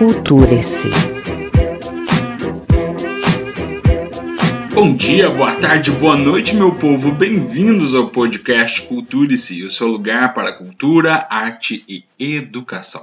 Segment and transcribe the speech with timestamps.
[0.00, 0.88] Culture-se.
[4.74, 7.12] Bom dia, boa tarde, boa noite, meu povo.
[7.12, 13.02] Bem-vindos ao podcast Culture-se, o seu lugar para cultura, arte e educação.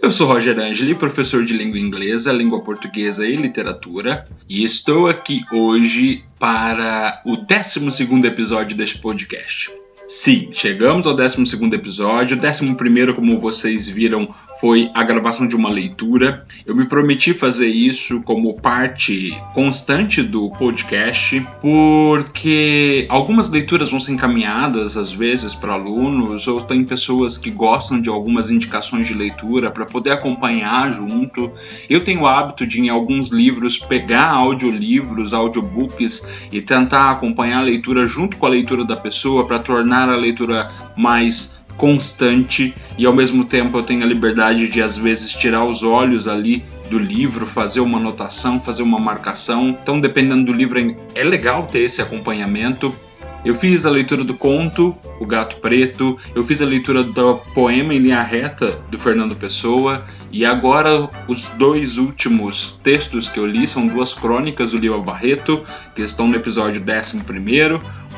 [0.00, 5.42] Eu sou Roger Angeli, professor de língua inglesa, língua portuguesa e literatura, e estou aqui
[5.50, 9.72] hoje para o 12 episódio deste podcast.
[10.06, 12.36] Sim, chegamos ao 12 episódio.
[12.36, 16.44] O 11, como vocês viram, foi a gravação de uma leitura.
[16.64, 24.12] Eu me prometi fazer isso como parte constante do podcast, porque algumas leituras vão ser
[24.12, 29.70] encaminhadas às vezes para alunos, ou tem pessoas que gostam de algumas indicações de leitura
[29.70, 31.50] para poder acompanhar junto.
[31.88, 37.62] Eu tenho o hábito de, em alguns livros, pegar audiolivros, audiobooks e tentar acompanhar a
[37.62, 43.06] leitura junto com a leitura da pessoa para tornar tornar a leitura mais constante e
[43.06, 46.98] ao mesmo tempo eu tenho a liberdade de às vezes tirar os olhos ali do
[46.98, 49.68] livro, fazer uma anotação, fazer uma marcação.
[49.68, 50.78] Então, dependendo do livro,
[51.14, 52.94] é legal ter esse acompanhamento.
[53.44, 57.94] Eu fiz a leitura do conto O Gato Preto, eu fiz a leitura do poema
[57.94, 63.68] em linha reta do Fernando Pessoa e agora os dois últimos textos que eu li
[63.68, 65.62] são duas crônicas do Lima Barreto,
[65.94, 67.22] que estão no episódio 11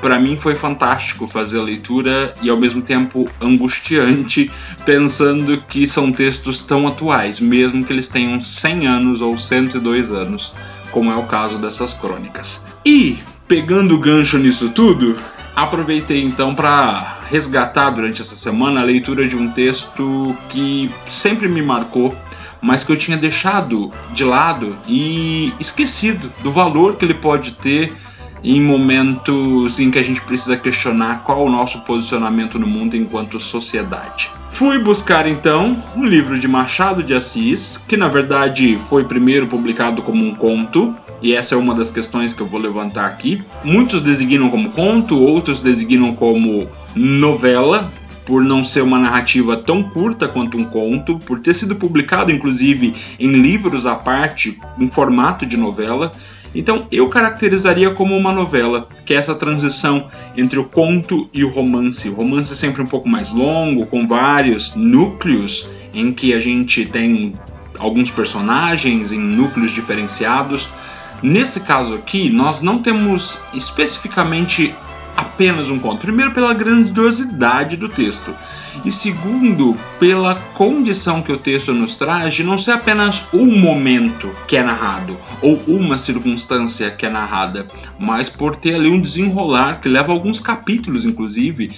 [0.00, 4.50] para mim foi fantástico fazer a leitura e ao mesmo tempo angustiante,
[4.84, 10.54] pensando que são textos tão atuais, mesmo que eles tenham 100 anos ou 102 anos,
[10.90, 12.64] como é o caso dessas crônicas.
[12.84, 15.18] E, pegando o gancho nisso tudo,
[15.54, 21.62] aproveitei então para resgatar durante essa semana a leitura de um texto que sempre me
[21.62, 22.16] marcou
[22.60, 27.94] mas que eu tinha deixado de lado e esquecido do valor que ele pode ter
[28.42, 33.40] em momentos em que a gente precisa questionar qual o nosso posicionamento no mundo enquanto
[33.40, 34.30] sociedade.
[34.50, 40.02] Fui buscar então um livro de Machado de Assis, que na verdade foi primeiro publicado
[40.02, 43.42] como um conto, e essa é uma das questões que eu vou levantar aqui.
[43.64, 47.92] Muitos designam como conto, outros designam como novela,
[48.24, 52.94] por não ser uma narrativa tão curta quanto um conto, por ter sido publicado inclusive
[53.18, 56.12] em livros à parte, em formato de novela.
[56.58, 61.48] Então eu caracterizaria como uma novela, que é essa transição entre o conto e o
[61.48, 62.08] romance.
[62.08, 66.84] O romance é sempre um pouco mais longo, com vários núcleos em que a gente
[66.84, 67.34] tem
[67.78, 70.68] alguns personagens em núcleos diferenciados.
[71.22, 74.74] Nesse caso aqui, nós não temos especificamente
[75.16, 76.00] apenas um conto.
[76.00, 78.34] Primeiro, pela grandiosidade do texto,
[78.84, 84.30] e segundo, pela condição que o texto nos traz de não ser apenas um momento
[84.46, 87.66] que é narrado ou uma circunstância que é narrada,
[87.98, 91.72] mas por ter ali um desenrolar que leva alguns capítulos, inclusive.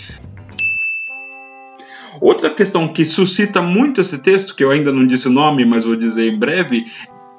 [2.20, 5.84] Outra questão que suscita muito esse texto, que eu ainda não disse o nome, mas
[5.84, 6.86] vou dizer em breve,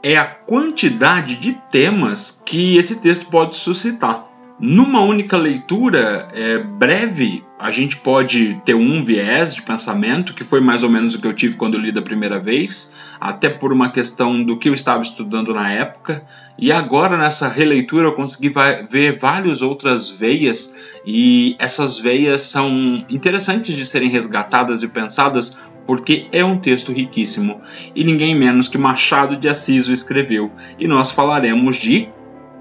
[0.02, 4.31] é a quantidade de temas que esse texto pode suscitar.
[4.60, 10.62] Numa única leitura é, breve, a gente pode ter um viés de pensamento, que foi
[10.62, 13.74] mais ou menos o que eu tive quando eu li da primeira vez, até por
[13.74, 16.26] uma questão do que eu estava estudando na época.
[16.60, 18.54] E agora, nessa releitura, eu consegui
[18.90, 20.76] ver várias outras veias,
[21.06, 27.62] e essas veias são interessantes de serem resgatadas e pensadas, porque é um texto riquíssimo,
[27.96, 30.52] e ninguém menos que Machado de Assis o escreveu.
[30.78, 32.10] E nós falaremos de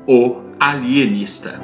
[0.08, 1.60] O Alienista.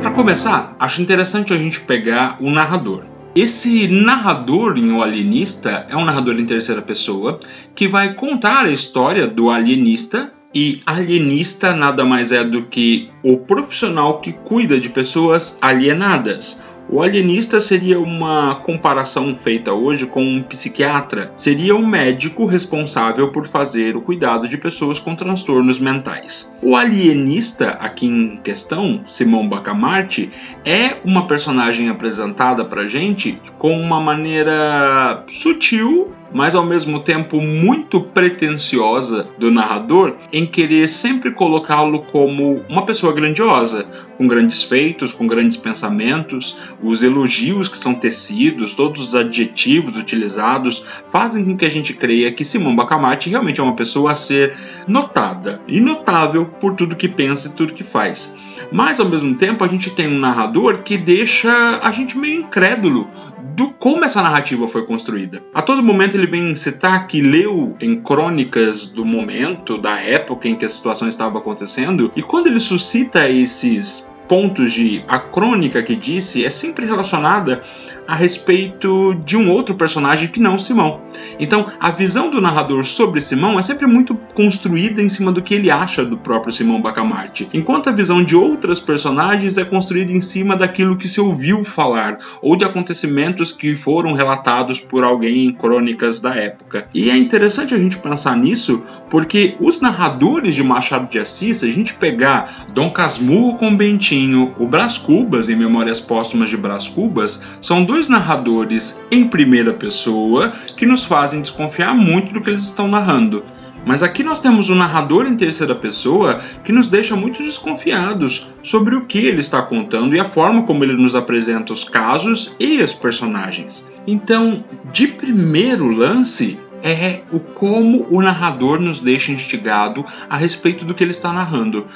[0.00, 3.02] Para começar, acho interessante a gente pegar o narrador.
[3.34, 7.40] Esse narrador em O Alienista é um narrador em terceira pessoa
[7.74, 10.32] que vai contar a história do alienista.
[10.54, 17.00] E alienista nada mais é do que o profissional que cuida de pessoas alienadas, o
[17.00, 21.32] alienista seria uma comparação feita hoje com um psiquiatra.
[21.36, 26.56] Seria um médico responsável por fazer o cuidado de pessoas com transtornos mentais.
[26.62, 30.30] O alienista aqui em questão, Simão Bacamarte,
[30.64, 38.00] é uma personagem apresentada pra gente com uma maneira sutil mas ao mesmo tempo muito
[38.00, 43.86] pretensiosa do narrador em querer sempre colocá-lo como uma pessoa grandiosa,
[44.16, 46.56] com grandes feitos, com grandes pensamentos.
[46.82, 52.32] Os elogios que são tecidos, todos os adjetivos utilizados fazem com que a gente creia
[52.32, 54.54] que Simão Bacamarte realmente é uma pessoa a ser
[54.86, 58.34] notada e notável por tudo que pensa e tudo que faz.
[58.70, 63.10] Mas ao mesmo tempo a gente tem um narrador que deixa a gente meio incrédulo
[63.54, 65.42] do como essa narrativa foi construída.
[65.54, 70.56] A todo momento ele vem citar que leu em crônicas do momento, da época em
[70.56, 75.94] que a situação estava acontecendo, e quando ele suscita esses pontos de a crônica que
[75.94, 77.60] disse é sempre relacionada
[78.06, 81.02] a respeito de um outro personagem que não Simão.
[81.38, 85.54] Então, a visão do narrador sobre Simão é sempre muito construída em cima do que
[85.54, 90.20] ele acha do próprio Simão Bacamarte, enquanto a visão de outras personagens é construída em
[90.20, 95.52] cima daquilo que se ouviu falar ou de acontecimentos que foram relatados por alguém em
[95.52, 96.86] crônicas da época.
[96.94, 101.66] E é interessante a gente pensar nisso porque os narradores de Machado de Assis, se
[101.66, 106.88] a gente pegar Dom Casmurro com Bentinho, o Brás Cubas em Memórias Póstumas de Brás
[106.88, 112.62] Cubas, são dois narradores em primeira pessoa que nos fazem desconfiar muito do que eles
[112.62, 113.42] estão narrando.
[113.84, 118.94] Mas aqui nós temos um narrador em terceira pessoa que nos deixa muito desconfiados sobre
[118.94, 122.80] o que ele está contando e a forma como ele nos apresenta os casos e
[122.80, 123.90] os personagens.
[124.06, 130.94] Então, de primeiro lance, é o como o narrador nos deixa instigado a respeito do
[130.94, 131.86] que ele está narrando.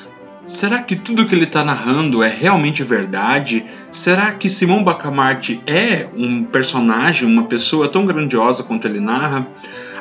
[0.46, 3.64] Será que tudo que ele está narrando é realmente verdade?
[3.90, 9.48] Será que Simão Bacamarte é um personagem, uma pessoa tão grandiosa quanto ele narra?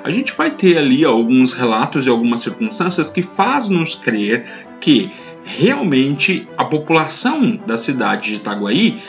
[0.03, 4.45] A gente vai ter ali alguns relatos e algumas circunstâncias que faz nos crer
[4.79, 5.11] que
[5.43, 9.01] realmente a população da cidade de Itaguaí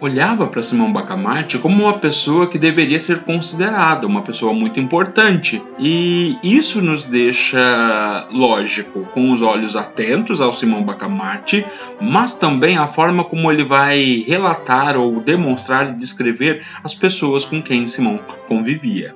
[0.00, 5.62] olhava para Simão Bacamarte como uma pessoa que deveria ser considerada, uma pessoa muito importante.
[5.78, 11.64] E isso nos deixa, lógico, com os olhos atentos ao Simão Bacamarte,
[12.00, 17.62] mas também a forma como ele vai relatar ou demonstrar e descrever as pessoas com
[17.62, 19.14] quem Simão convivia.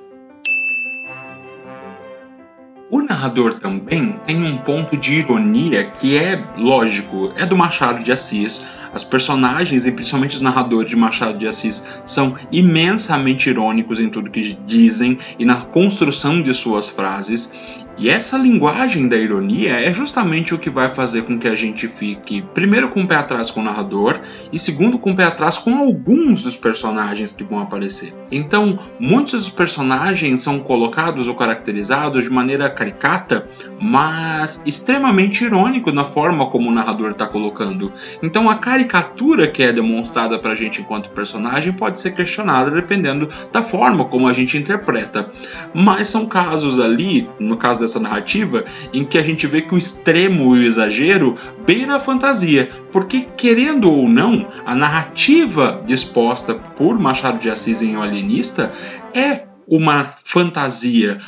[2.93, 8.11] O narrador também tem um ponto de ironia que é lógico, é do Machado de
[8.11, 14.09] Assis, as personagens e principalmente os narradores de Machado de Assis são imensamente irônicos em
[14.09, 17.53] tudo que dizem e na construção de suas frases.
[17.97, 21.87] E essa linguagem da ironia é justamente o que vai fazer com que a gente
[21.87, 24.19] fique, primeiro, com o pé atrás com o narrador
[24.51, 28.15] e, segundo, com o pé atrás com alguns dos personagens que vão aparecer.
[28.31, 33.47] Então, muitos dos personagens são colocados ou caracterizados de maneira caricata,
[33.79, 37.93] mas extremamente irônico na forma como o narrador está colocando.
[38.23, 38.55] Então, a
[38.85, 44.05] caricatura que é demonstrada para a gente enquanto personagem pode ser questionada dependendo da forma
[44.05, 45.31] como a gente interpreta.
[45.73, 49.77] Mas são casos ali, no caso dessa narrativa, em que a gente vê que o
[49.77, 51.35] extremo e o exagero
[51.65, 57.97] beira a fantasia, porque querendo ou não, a narrativa disposta por Machado de Assis em
[57.97, 58.71] O Alienista
[59.13, 61.19] é uma fantasia,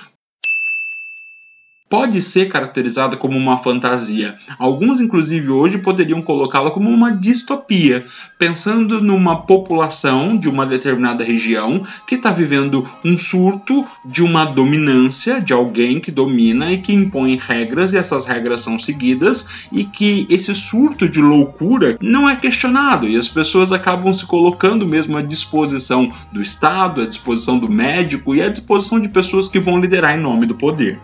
[1.94, 4.36] pode ser caracterizada como uma fantasia.
[4.58, 8.04] Alguns, inclusive, hoje poderiam colocá-la como uma distopia,
[8.40, 15.40] pensando numa população de uma determinada região que está vivendo um surto de uma dominância
[15.40, 20.26] de alguém que domina e que impõe regras, e essas regras são seguidas, e que
[20.32, 25.22] esse surto de loucura não é questionado, e as pessoas acabam se colocando mesmo à
[25.22, 30.18] disposição do Estado, à disposição do médico e à disposição de pessoas que vão liderar
[30.18, 31.00] em nome do poder.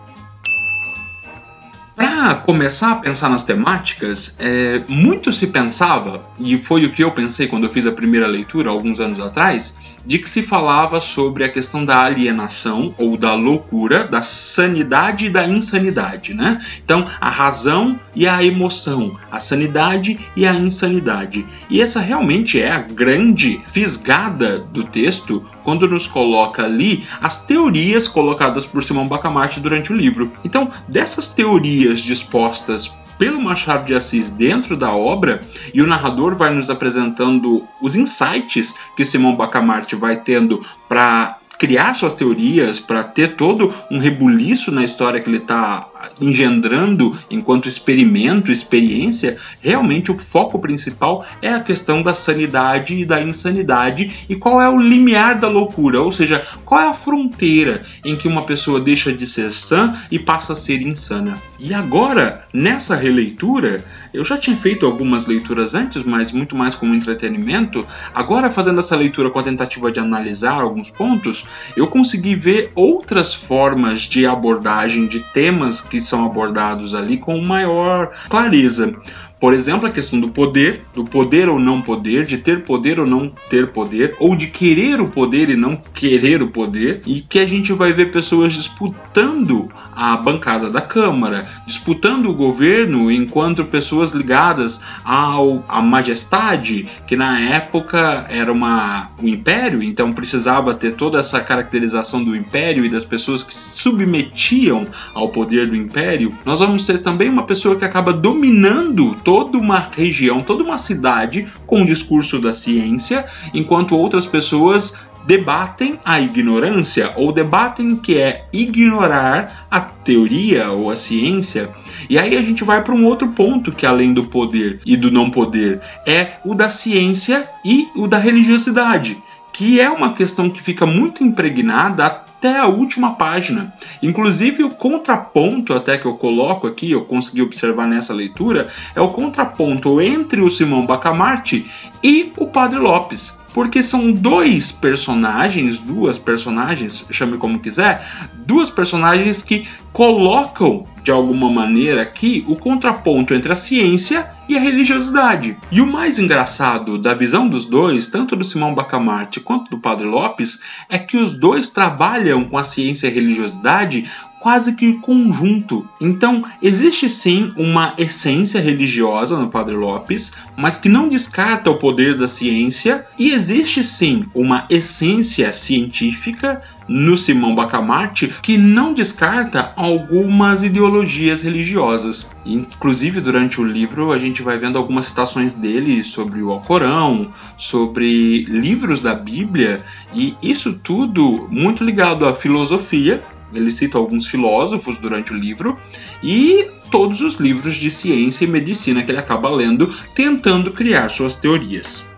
[2.00, 7.12] Para começar a pensar nas temáticas, é, muito se pensava, e foi o que eu
[7.12, 11.44] pensei quando eu fiz a primeira leitura alguns anos atrás, de que se falava sobre
[11.44, 16.60] a questão da alienação ou da loucura, da sanidade e da insanidade, né?
[16.84, 21.46] Então, a razão e a emoção, a sanidade e a insanidade.
[21.68, 28.08] E essa realmente é a grande fisgada do texto quando nos coloca ali as teorias
[28.08, 30.32] colocadas por Simão Bacamarte durante o livro.
[30.44, 32.90] Então, dessas teorias dispostas
[33.20, 35.42] pelo Machado de Assis dentro da obra
[35.74, 41.92] e o narrador vai nos apresentando os insights que Simão Bacamarte vai tendo para criar
[41.92, 45.86] suas teorias, para ter todo um rebuliço na história que ele está
[46.20, 53.20] engendrando enquanto experimento, experiência, realmente o foco principal é a questão da sanidade e da
[53.20, 58.16] insanidade e qual é o limiar da loucura, ou seja, qual é a fronteira em
[58.16, 61.36] que uma pessoa deixa de ser sã e passa a ser insana.
[61.58, 66.94] E agora, nessa releitura, eu já tinha feito algumas leituras antes, mas muito mais como
[66.94, 67.86] entretenimento.
[68.14, 71.44] Agora, fazendo essa leitura com a tentativa de analisar alguns pontos,
[71.76, 78.10] eu consegui ver outras formas de abordagem de temas que são abordados ali com maior
[78.28, 78.96] clareza.
[79.40, 83.06] Por exemplo, a questão do poder, do poder ou não poder, de ter poder ou
[83.06, 87.38] não ter poder, ou de querer o poder e não querer o poder, e que
[87.38, 94.12] a gente vai ver pessoas disputando a bancada da Câmara, disputando o governo enquanto pessoas
[94.12, 101.18] ligadas ao à majestade, que na época era uma o império, então precisava ter toda
[101.18, 106.36] essa caracterização do império e das pessoas que se submetiam ao poder do império.
[106.44, 111.46] Nós vamos ter também uma pessoa que acaba dominando toda uma região, toda uma cidade
[111.64, 118.48] com o discurso da ciência, enquanto outras pessoas debatem a ignorância ou debatem que é
[118.52, 121.70] ignorar a teoria ou a ciência.
[122.08, 125.12] E aí a gente vai para um outro ponto que além do poder e do
[125.12, 129.16] não poder é o da ciência e o da religiosidade
[129.52, 133.72] que é uma questão que fica muito impregnada até a última página.
[134.02, 139.10] Inclusive o contraponto até que eu coloco aqui, eu consegui observar nessa leitura, é o
[139.10, 141.70] contraponto entre o Simão Bacamarte
[142.02, 143.38] e o Padre Lopes.
[143.52, 148.06] Porque são dois personagens, duas personagens, chame como quiser,
[148.46, 154.60] duas personagens que colocam de alguma maneira aqui o contraponto entre a ciência e a
[154.60, 155.56] religiosidade.
[155.70, 160.08] E o mais engraçado da visão dos dois, tanto do Simão Bacamarte quanto do Padre
[160.08, 165.86] Lopes, é que os dois trabalham com a ciência e a religiosidade quase que conjunto.
[166.00, 172.16] Então, existe sim uma essência religiosa no Padre Lopes, mas que não descarta o poder
[172.16, 180.62] da ciência, e existe sim uma essência científica no Simão Bacamarte que não descarta algumas
[180.64, 182.30] ideologias religiosas.
[182.44, 188.44] Inclusive, durante o livro, a gente vai vendo algumas citações dele sobre o Alcorão, sobre
[188.44, 193.22] livros da Bíblia, e isso tudo muito ligado à filosofia.
[193.52, 195.78] Ele cita alguns filósofos durante o livro
[196.22, 201.34] e todos os livros de ciência e medicina que ele acaba lendo, tentando criar suas
[201.34, 202.08] teorias.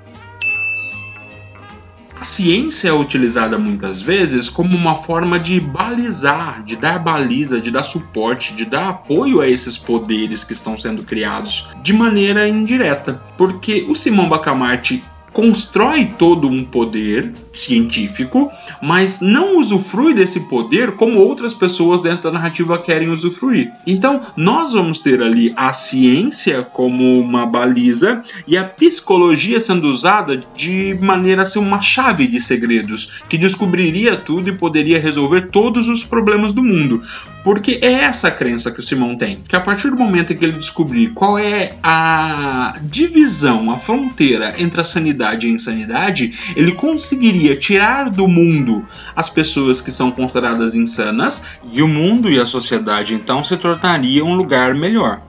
[2.23, 7.69] A ciência é utilizada muitas vezes como uma forma de balizar, de dar baliza, de
[7.69, 13.21] dar suporte, de dar apoio a esses poderes que estão sendo criados de maneira indireta.
[13.37, 15.02] Porque o Simão Bacamarte
[15.33, 18.51] constrói todo um poder científico,
[18.83, 23.73] mas não usufrui desse poder como outras pessoas dentro da narrativa querem usufruir.
[23.87, 30.43] Então, nós vamos ter ali a ciência como uma baliza e a psicologia sendo usada
[30.57, 35.89] de maneira a ser uma chave de segredos que descobriria tudo e poderia resolver todos
[35.89, 37.03] os problemas do mundo.
[37.45, 40.45] Porque é essa crença que o Simão tem, que a partir do momento em que
[40.45, 46.73] ele descobrir qual é a divisão, a fronteira entre a sanidade e a insanidade, ele
[46.73, 52.47] conseguiria tirar do mundo as pessoas que são consideradas insanas e o mundo e a
[52.47, 55.23] sociedade então se tornaria um lugar melhor.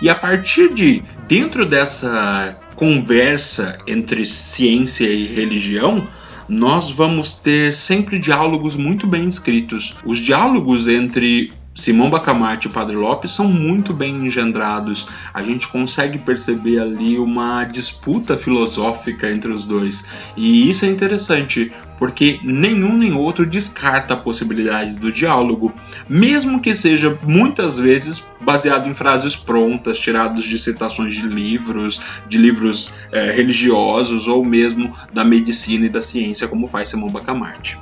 [0.00, 6.04] E a partir de dentro dessa conversa entre ciência e religião,
[6.48, 9.96] nós vamos ter sempre diálogos muito bem escritos.
[10.04, 15.08] Os diálogos entre Simão Bacamarte e Padre Lopes são muito bem engendrados.
[15.34, 20.06] A gente consegue perceber ali uma disputa filosófica entre os dois.
[20.36, 25.74] E isso é interessante, porque nenhum nem outro descarta a possibilidade do diálogo,
[26.08, 32.38] mesmo que seja muitas vezes baseado em frases prontas, tiradas de citações de livros, de
[32.38, 37.76] livros é, religiosos ou mesmo da medicina e da ciência, como faz Simão Bacamarte.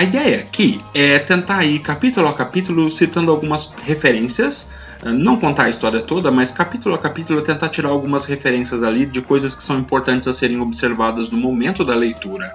[0.00, 4.70] A ideia aqui é tentar ir capítulo a capítulo citando algumas referências,
[5.04, 9.04] eh, não contar a história toda, mas capítulo a capítulo tentar tirar algumas referências ali
[9.04, 12.50] de coisas que são importantes a serem observadas no momento da leitura.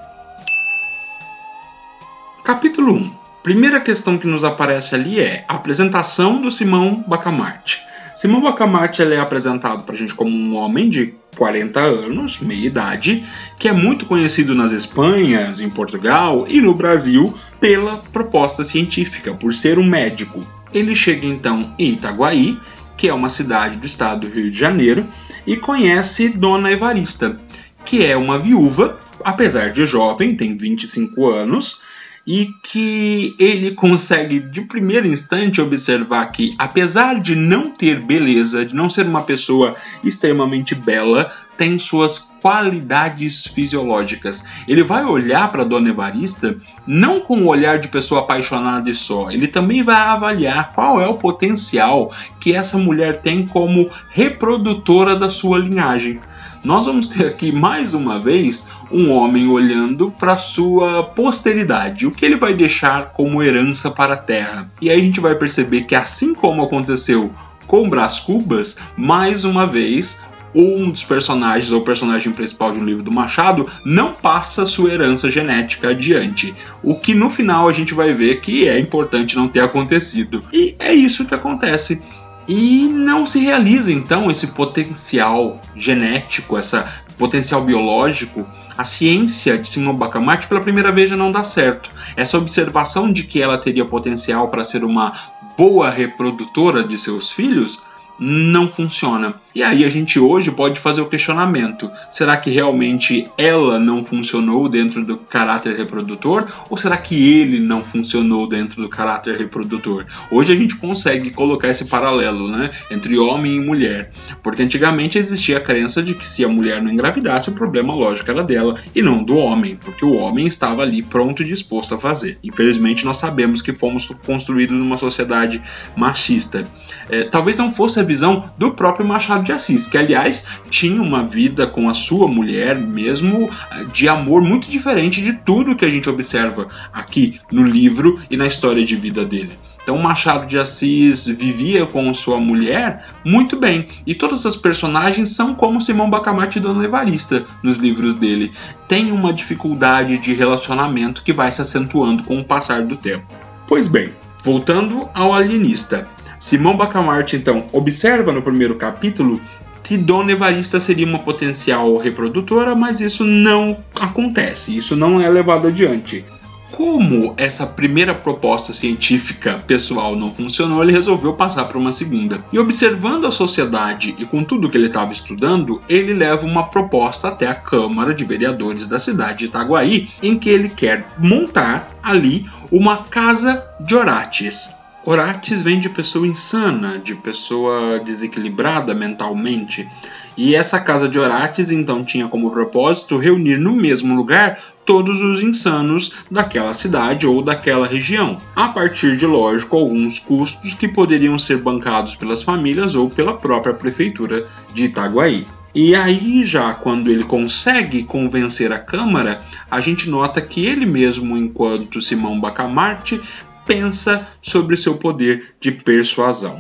[2.44, 3.12] Capítulo 1.
[3.44, 7.86] Primeira questão que nos aparece ali é a apresentação do Simão Bacamarte.
[8.16, 13.26] Simão Bacamarte é apresentado para a gente como um homem de 40 anos, meia idade,
[13.60, 19.54] que é muito conhecido nas Espanhas, em Portugal e no Brasil pela proposta científica, por
[19.54, 20.40] ser um médico.
[20.74, 22.58] Ele chega então em Itaguaí,
[22.96, 25.06] que é uma cidade do estado do Rio de Janeiro,
[25.46, 27.38] e conhece Dona Evarista,
[27.84, 31.82] que é uma viúva, apesar de jovem, tem 25 anos,
[32.26, 38.74] e que ele consegue de primeiro instante observar que, apesar de não ter beleza, de
[38.74, 44.44] não ser uma pessoa extremamente bela, tem suas qualidades fisiológicas.
[44.68, 49.30] Ele vai olhar para Dona Evarista não com o olhar de pessoa apaixonada e só,
[49.30, 55.30] ele também vai avaliar qual é o potencial que essa mulher tem como reprodutora da
[55.30, 56.20] sua linhagem
[56.66, 62.26] nós vamos ter aqui mais uma vez um homem olhando para sua posteridade, o que
[62.26, 64.72] ele vai deixar como herança para a Terra.
[64.82, 67.32] E aí a gente vai perceber que assim como aconteceu
[67.68, 70.24] Com Brás Cubas, mais uma vez,
[70.56, 75.30] um dos personagens ou personagem principal de um livro do Machado não passa sua herança
[75.30, 76.56] genética adiante.
[76.82, 80.42] O que no final a gente vai ver que é importante não ter acontecido.
[80.54, 82.02] E é isso que acontece
[82.48, 86.84] e não se realiza então esse potencial genético, esse
[87.18, 88.46] potencial biológico.
[88.78, 91.90] A ciência de Simone Bacamarte pela primeira vez já não dá certo.
[92.16, 95.14] Essa observação de que ela teria potencial para ser uma
[95.58, 97.84] boa reprodutora de seus filhos
[98.20, 99.36] não funciona.
[99.54, 104.68] E aí a gente hoje pode fazer o questionamento: será que realmente ela não funcionou
[104.68, 110.06] dentro do caráter reprodutor ou será que ele não funcionou dentro do caráter reprodutor?
[110.30, 114.12] Hoje a gente consegue colocar esse paralelo, né, entre homem e mulher,
[114.44, 118.30] porque antigamente existia a crença de que se a mulher não engravidasse, o problema lógico
[118.30, 121.98] era dela e não do homem, porque o homem estava ali pronto e disposto a
[121.98, 122.38] fazer.
[122.44, 125.62] Infelizmente nós sabemos que fomos construídos numa sociedade
[125.96, 126.66] machista.
[127.10, 131.68] É, talvez não fosse visão do próprio Machado de Assis, que aliás tinha uma vida
[131.68, 136.10] com a sua mulher mesmo eh, de amor muito diferente de tudo que a gente
[136.10, 139.52] observa aqui no livro e na história de vida dele.
[139.84, 145.54] Então Machado de Assis vivia com sua mulher muito bem, e todas as personagens são
[145.54, 148.52] como Simão Bacamarte e Dona Evarista nos livros dele.
[148.88, 153.26] Tem uma dificuldade de relacionamento que vai se acentuando com o passar do tempo.
[153.68, 154.12] Pois bem,
[154.44, 156.08] voltando ao alienista,
[156.46, 159.42] Simão Bacamarte, então, observa no primeiro capítulo
[159.82, 165.68] que Dona Evarista seria uma potencial reprodutora, mas isso não acontece, isso não é levado
[165.68, 166.24] adiante.
[166.72, 172.46] Como essa primeira proposta científica pessoal não funcionou, ele resolveu passar para uma segunda.
[172.54, 177.30] E observando a sociedade e com tudo que ele estava estudando, ele leva uma proposta
[177.30, 182.46] até a Câmara de Vereadores da cidade de Itaguaí, em que ele quer montar ali
[182.72, 184.76] uma casa de orates.
[185.08, 189.88] Orates vem de pessoa insana, de pessoa desequilibrada mentalmente.
[190.36, 195.44] E essa casa de Orates então tinha como propósito reunir no mesmo lugar todos os
[195.44, 201.58] insanos daquela cidade ou daquela região, a partir de, lógico, alguns custos que poderiam ser
[201.58, 205.46] bancados pelas famílias ou pela própria prefeitura de Itaguaí.
[205.74, 211.38] E aí, já quando ele consegue convencer a Câmara, a gente nota que ele mesmo,
[211.38, 213.22] enquanto Simão Bacamarte,
[213.66, 216.56] pensa sobre seu poder de persuasão.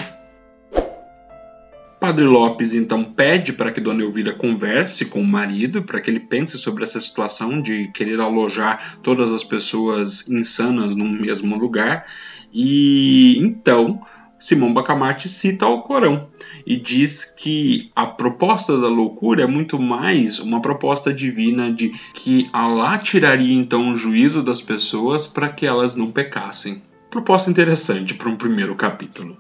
[2.00, 6.20] Padre Lopes então pede para que Dona Elvira converse com o marido, para que ele
[6.20, 12.06] pense sobre essa situação de querer alojar todas as pessoas insanas num mesmo lugar.
[12.54, 14.00] E então
[14.38, 16.28] Simão Bacamarte cita o Corão
[16.68, 22.48] e diz que a proposta da loucura é muito mais uma proposta divina de que
[22.54, 26.84] Allah tiraria então o juízo das pessoas para que elas não pecassem.
[27.16, 29.38] Proposta interessante para um primeiro capítulo.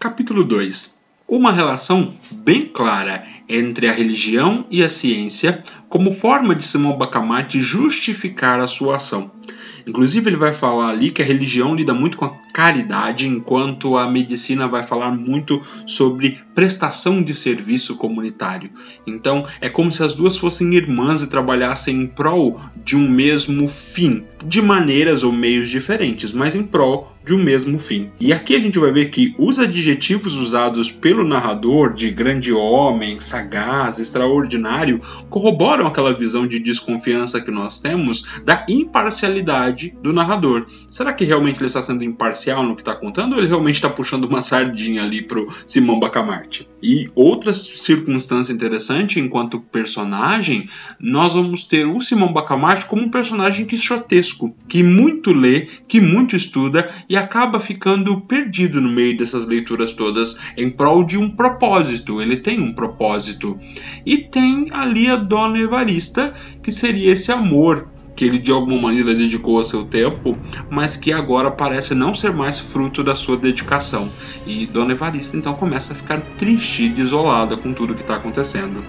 [0.00, 6.64] Capítulo 2 Uma relação bem clara entre a religião e a ciência como forma de
[6.64, 9.30] Simão Bacamarte justificar a sua ação.
[9.86, 14.10] Inclusive, ele vai falar ali que a religião lida muito com a caridade, enquanto a
[14.10, 18.70] medicina vai falar muito sobre prestação de serviço comunitário.
[19.06, 23.68] Então, é como se as duas fossem irmãs e trabalhassem em prol de um mesmo
[23.68, 28.10] fim, de maneiras ou meios diferentes, mas em prol de um mesmo fim.
[28.20, 33.18] E aqui a gente vai ver que os adjetivos usados pelo narrador de grande homem,
[33.18, 40.66] sagaz, extraordinário, corroboram aquela visão de desconfiança que nós temos da imparcialidade do narrador.
[40.88, 43.90] Será que realmente ele está sendo imparcial no que está contando ou ele realmente está
[43.90, 46.68] puxando uma sardinha ali pro Simão Bacamarte?
[46.80, 50.68] E outra circunstância interessante enquanto personagem,
[51.00, 56.36] nós vamos ter o Simão Bacamarte como um personagem quixotesco, que muito lê, que muito
[56.36, 62.20] estuda e acaba ficando perdido no meio dessas leituras todas em prol de um propósito.
[62.20, 63.58] Ele tem um propósito.
[64.04, 69.14] E tem ali a Dona Evarista, que seria esse amor que ele de alguma maneira
[69.14, 70.36] dedicou a seu tempo,
[70.70, 74.10] mas que agora parece não ser mais fruto da sua dedicação.
[74.46, 78.82] E Dona Evarista então começa a ficar triste e desolada com tudo que está acontecendo.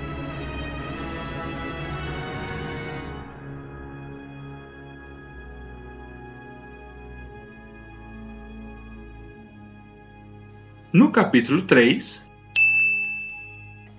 [10.94, 12.32] No capítulo 3,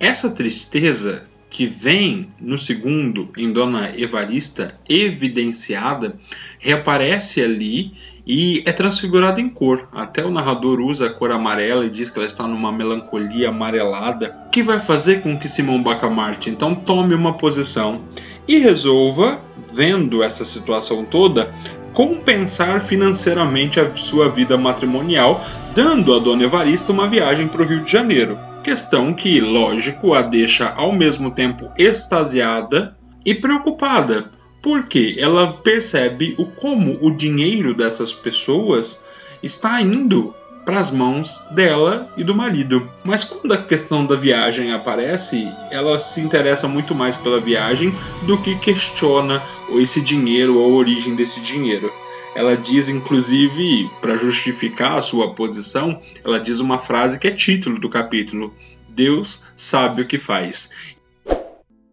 [0.00, 6.18] essa tristeza que vem no segundo em Dona Evarista evidenciada
[6.58, 7.92] reaparece ali
[8.26, 9.86] e é transfigurada em cor.
[9.92, 14.48] Até o narrador usa a cor amarela e diz que ela está numa melancolia amarelada,
[14.50, 18.02] que vai fazer com que Simão Bacamarte então tome uma posição
[18.46, 19.42] e resolva,
[19.74, 21.54] vendo essa situação toda,
[21.98, 27.82] compensar financeiramente a sua vida matrimonial, dando a Dona Evarista uma viagem para o Rio
[27.82, 28.38] de Janeiro.
[28.62, 34.30] Questão que, lógico, a deixa ao mesmo tempo extasiada e preocupada,
[34.62, 39.04] porque ela percebe o como o dinheiro dessas pessoas
[39.42, 40.32] está indo
[40.68, 42.92] para as mãos dela e do marido.
[43.02, 47.90] Mas quando a questão da viagem aparece, ela se interessa muito mais pela viagem
[48.24, 51.90] do que questiona esse dinheiro ou a origem desse dinheiro.
[52.34, 57.78] Ela diz, inclusive, para justificar a sua posição, ela diz uma frase que é título
[57.78, 58.54] do capítulo:
[58.86, 60.97] Deus sabe o que faz.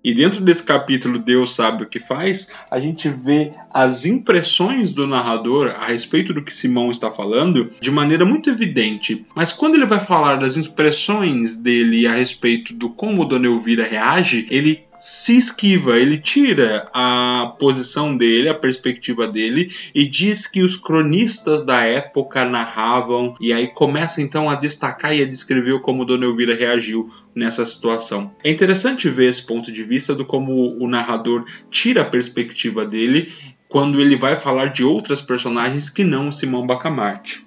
[0.06, 5.08] E dentro desse capítulo, Deus sabe o que faz, a gente vê as impressões do
[5.08, 9.26] narrador a respeito do que Simão está falando de maneira muito evidente.
[9.36, 14.46] Mas quando ele vai falar das impressões dele a respeito do como Dona Elvira reage,
[14.52, 20.76] ele se esquiva, ele tira a posição dele, a perspectiva dele e diz que os
[20.76, 26.26] cronistas da época narravam e aí começa então a destacar e a descrever como Dona
[26.26, 28.36] Elvira reagiu nessa situação.
[28.44, 33.32] É interessante ver esse ponto de vista do como o narrador tira a perspectiva dele
[33.68, 37.46] quando ele vai falar de outras personagens que não Simão Bacamarte.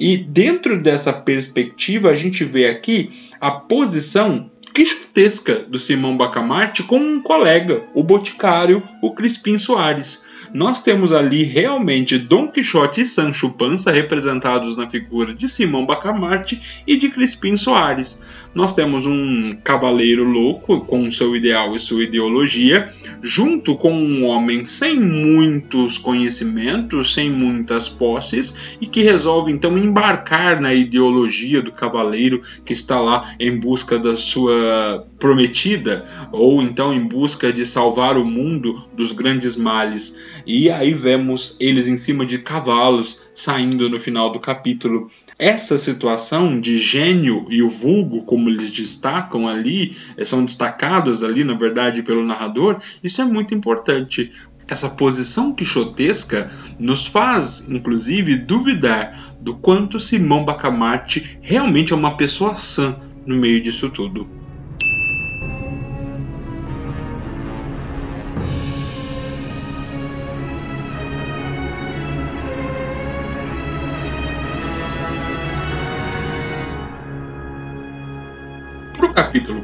[0.00, 3.10] E dentro dessa perspectiva, a gente vê aqui
[3.40, 10.24] a posição quixotesca do Simão Bacamarte com um colega, o boticário, o Crispim Soares.
[10.52, 16.82] Nós temos ali realmente Dom Quixote e Sancho Panza representados na figura de Simão Bacamarte
[16.86, 18.22] e de Crispim Soares.
[18.54, 24.66] Nós temos um cavaleiro louco com seu ideal e sua ideologia, junto com um homem
[24.66, 32.40] sem muitos conhecimentos, sem muitas posses e que resolve então embarcar na ideologia do cavaleiro
[32.64, 38.24] que está lá em busca da sua prometida, ou então em busca de salvar o
[38.24, 40.16] mundo dos grandes males.
[40.46, 45.10] E aí vemos eles em cima de cavalos saindo no final do capítulo.
[45.38, 51.44] Essa situação de gênio e o vulgo, como eles destacam ali, eh, são destacados ali,
[51.44, 54.32] na verdade, pelo narrador, isso é muito importante,
[54.68, 62.54] essa posição quixotesca nos faz, inclusive, duvidar do quanto Simão Bacamarte realmente é uma pessoa
[62.54, 64.28] sã no meio disso tudo.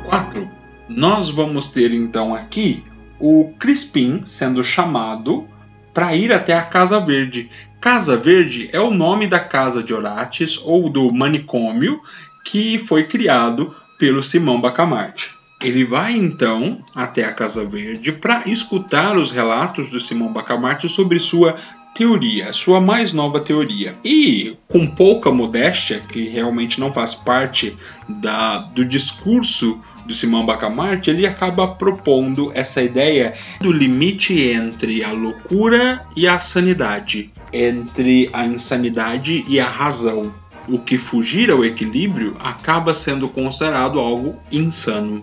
[0.04, 0.50] 4,
[0.88, 2.84] nós vamos ter então aqui
[3.18, 5.48] o Crispim sendo chamado
[5.94, 7.48] para ir até a Casa Verde.
[7.80, 12.00] Casa Verde é o nome da casa de Orates ou do manicômio
[12.44, 15.34] que foi criado pelo Simão Bacamarte.
[15.62, 21.18] Ele vai então até a Casa Verde para escutar os relatos do Simão Bacamarte sobre
[21.18, 21.56] sua
[21.94, 23.94] teoria, sua mais nova teoria.
[24.04, 27.74] E com pouca modéstia, que realmente não faz parte
[28.08, 35.12] da, do discurso do Simão Bacamarte, ele acaba propondo essa ideia do limite entre a
[35.12, 40.34] loucura e a sanidade, entre a insanidade e a razão.
[40.68, 45.22] O que fugir ao equilíbrio acaba sendo considerado algo insano.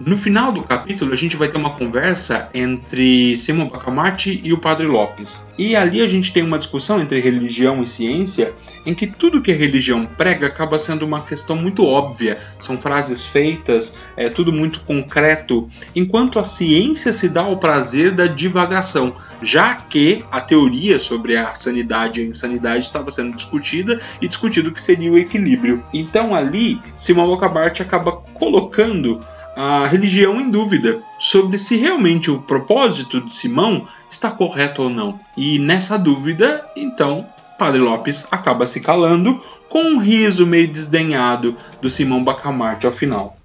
[0.00, 4.58] No final do capítulo, a gente vai ter uma conversa entre Simon Bacamarte e o
[4.58, 5.52] Padre Lopes.
[5.56, 8.52] E ali a gente tem uma discussão entre religião e ciência,
[8.84, 12.38] em que tudo que a religião prega acaba sendo uma questão muito óbvia.
[12.58, 18.26] São frases feitas, é tudo muito concreto, enquanto a ciência se dá ao prazer da
[18.26, 24.26] divagação, já que a teoria sobre a sanidade e a insanidade estava sendo discutida e
[24.26, 25.84] discutido que seria o equilíbrio.
[25.94, 29.20] Então ali, Simon Bacamarte acaba colocando
[29.56, 35.18] a religião em dúvida sobre se realmente o propósito de Simão está correto ou não.
[35.36, 37.26] E nessa dúvida, então,
[37.58, 43.36] Padre Lopes acaba se calando com um riso meio desdenhado do Simão Bacamarte ao final.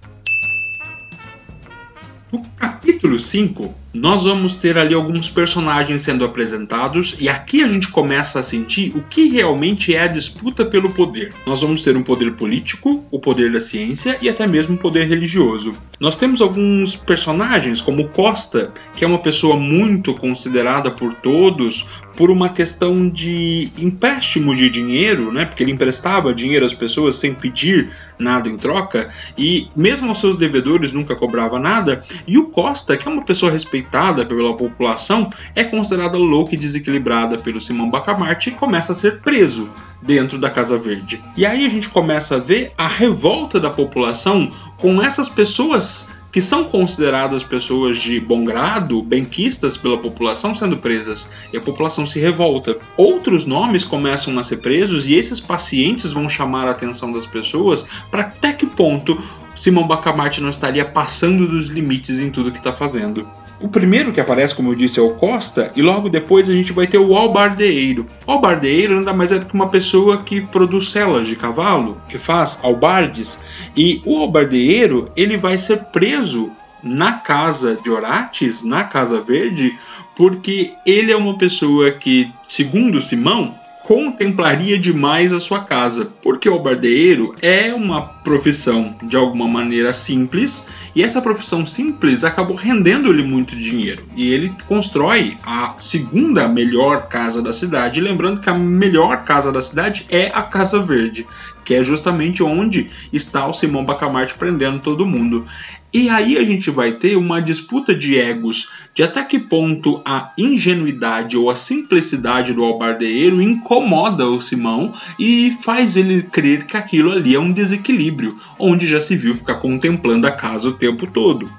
[2.31, 7.87] No capítulo 5, nós vamos ter ali alguns personagens sendo apresentados e aqui a gente
[7.87, 11.33] começa a sentir o que realmente é a disputa pelo poder.
[11.45, 15.07] Nós vamos ter um poder político, o poder da ciência e até mesmo o poder
[15.07, 15.73] religioso.
[15.99, 22.29] Nós temos alguns personagens como Costa, que é uma pessoa muito considerada por todos por
[22.29, 25.45] uma questão de empréstimo de dinheiro, né?
[25.45, 30.35] Porque ele emprestava dinheiro às pessoas sem pedir nada em troca e mesmo aos seus
[30.35, 32.03] devedores nunca cobrava nada.
[32.27, 37.38] E o Costa, que é uma pessoa respeitada pela população, é considerada louca e desequilibrada
[37.38, 39.69] pelo Simão Bacamarte e começa a ser preso
[40.01, 41.21] dentro da Casa Verde.
[41.35, 46.41] E aí a gente começa a ver a revolta da população com essas pessoas que
[46.41, 52.19] são consideradas pessoas de bom grado, benquistas pela população, sendo presas, e a população se
[52.19, 52.77] revolta.
[52.95, 57.88] Outros nomes começam a ser presos e esses pacientes vão chamar a atenção das pessoas
[58.12, 59.17] para até que ponto
[59.59, 63.27] Simão Bacamarte não estaria passando dos limites em tudo que está fazendo.
[63.59, 66.71] O primeiro que aparece, como eu disse, é o Costa, e logo depois a gente
[66.71, 68.07] vai ter o albardeeiro.
[68.25, 72.17] O albardeeiro nada mais é do que uma pessoa que produz celas de cavalo, que
[72.17, 73.43] faz albardes,
[73.75, 79.77] e o albardeeiro ele vai ser preso na casa de Orates, na Casa Verde,
[80.15, 83.53] porque ele é uma pessoa que, segundo Simão,
[83.89, 90.67] contemplaria demais a sua casa, porque o barbeiro é uma profissão de alguma maneira simples
[90.95, 97.41] e essa profissão simples acabou rendendo-lhe muito dinheiro e ele constrói a segunda melhor casa
[97.41, 101.25] da cidade, lembrando que a melhor casa da cidade é a Casa Verde,
[101.65, 105.45] que é justamente onde está o Simão Bacamarte prendendo todo mundo.
[105.91, 110.29] E aí a gente vai ter uma disputa de egos de até que ponto a
[110.37, 117.11] ingenuidade ou a simplicidade do albardeiro incomoda o Simão e faz ele crer que aquilo
[117.11, 118.18] ali é um desequilíbrio,
[118.58, 121.51] onde já se viu ficar contemplando a casa o tempo todo.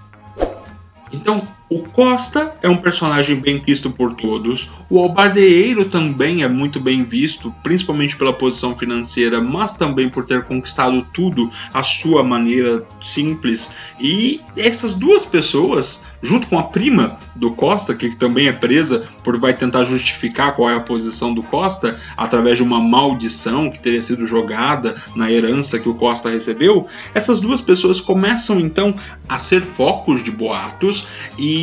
[1.12, 4.68] Então, o Costa é um personagem bem visto por todos.
[4.90, 10.42] O Albardeiro também é muito bem visto, principalmente pela posição financeira, mas também por ter
[10.42, 13.70] conquistado tudo à sua maneira simples.
[14.00, 19.38] E essas duas pessoas, junto com a prima do Costa, que também é presa, por
[19.38, 24.02] vai tentar justificar qual é a posição do Costa através de uma maldição que teria
[24.02, 28.92] sido jogada na herança que o Costa recebeu, essas duas pessoas começam então
[29.28, 31.06] a ser focos de boatos
[31.38, 31.59] e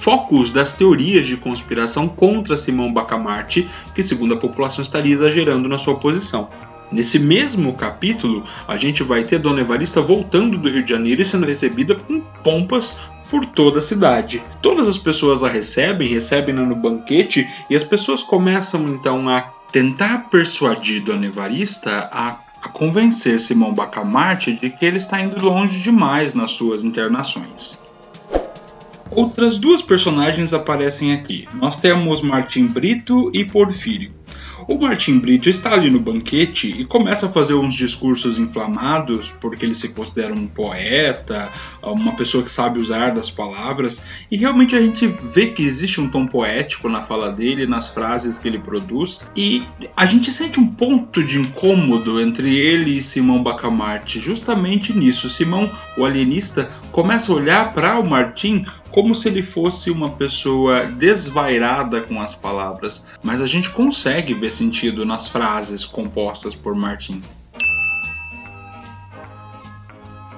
[0.00, 5.78] focos das teorias de conspiração contra Simão Bacamarte, que, segundo a população, estaria exagerando na
[5.78, 6.48] sua posição.
[6.90, 11.24] Nesse mesmo capítulo, a gente vai ter Dona Evarista voltando do Rio de Janeiro e
[11.24, 12.96] sendo recebida com pompas
[13.28, 14.42] por toda a cidade.
[14.62, 20.30] Todas as pessoas a recebem, recebem-na no banquete e as pessoas começam então a tentar
[20.30, 26.34] persuadir Dona Evarista a, a convencer Simão Bacamarte de que ele está indo longe demais
[26.34, 27.85] nas suas internações.
[29.10, 31.48] Outras duas personagens aparecem aqui.
[31.54, 34.12] Nós temos Martim Brito e Porfírio.
[34.68, 39.64] O Martim Brito está ali no banquete e começa a fazer uns discursos inflamados, porque
[39.64, 41.48] ele se considera um poeta,
[41.80, 46.08] uma pessoa que sabe usar das palavras, e realmente a gente vê que existe um
[46.08, 49.62] tom poético na fala dele, nas frases que ele produz, e
[49.96, 55.30] a gente sente um ponto de incômodo entre ele e Simão Bacamarte, justamente nisso.
[55.30, 60.86] Simão, o alienista, começa a olhar para o Martim como se ele fosse uma pessoa
[60.86, 67.22] desvairada com as palavras, mas a gente consegue ver sentido nas frases compostas por Martin.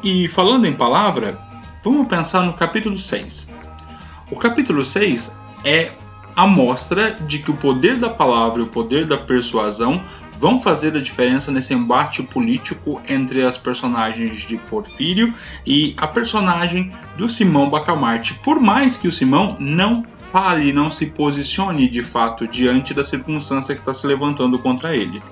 [0.03, 1.39] E falando em palavra,
[1.83, 3.49] vamos pensar no capítulo 6.
[4.31, 5.93] O capítulo 6 é
[6.37, 10.01] a mostra de que o poder da palavra e o poder da persuasão
[10.39, 15.35] vão fazer a diferença nesse embate político entre as personagens de Porfírio
[15.67, 18.35] e a personagem do Simão Bacamarte.
[18.35, 23.75] Por mais que o Simão não fale, não se posicione de fato diante da circunstância
[23.75, 25.23] que está se levantando contra ele.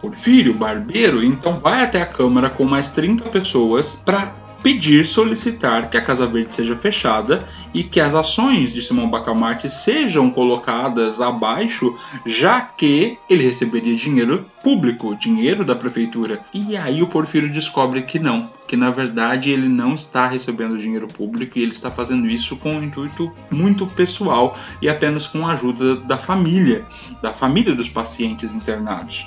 [0.00, 5.96] Porfírio, barbeiro, então vai até a Câmara com mais 30 pessoas para pedir, solicitar que
[5.96, 11.96] a Casa Verde seja fechada e que as ações de Simão Bacamarte sejam colocadas abaixo,
[12.26, 16.40] já que ele receberia dinheiro público, dinheiro da prefeitura.
[16.52, 21.08] E aí o Porfírio descobre que não, que na verdade ele não está recebendo dinheiro
[21.08, 25.52] público e ele está fazendo isso com um intuito muito pessoal e apenas com a
[25.52, 26.86] ajuda da família,
[27.22, 29.26] da família dos pacientes internados.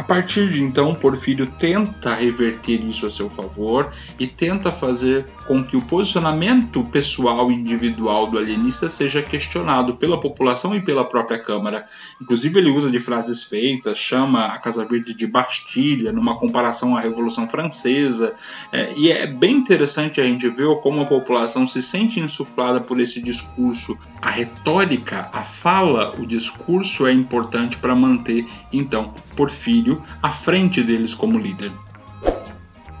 [0.00, 5.62] A partir de então, Porfírio tenta reverter isso a seu favor e tenta fazer com
[5.62, 11.38] que o posicionamento pessoal e individual do alienista seja questionado pela população e pela própria
[11.38, 11.84] Câmara.
[12.18, 17.00] Inclusive, ele usa de frases feitas, chama a Casa Verde de Bastilha, numa comparação à
[17.00, 18.32] Revolução Francesa.
[18.72, 22.98] É, e é bem interessante a gente ver como a população se sente insuflada por
[22.98, 23.98] esse discurso.
[24.22, 29.89] A retórica, a fala, o discurso é importante para manter, então, Porfírio
[30.22, 31.70] à frente deles como líder.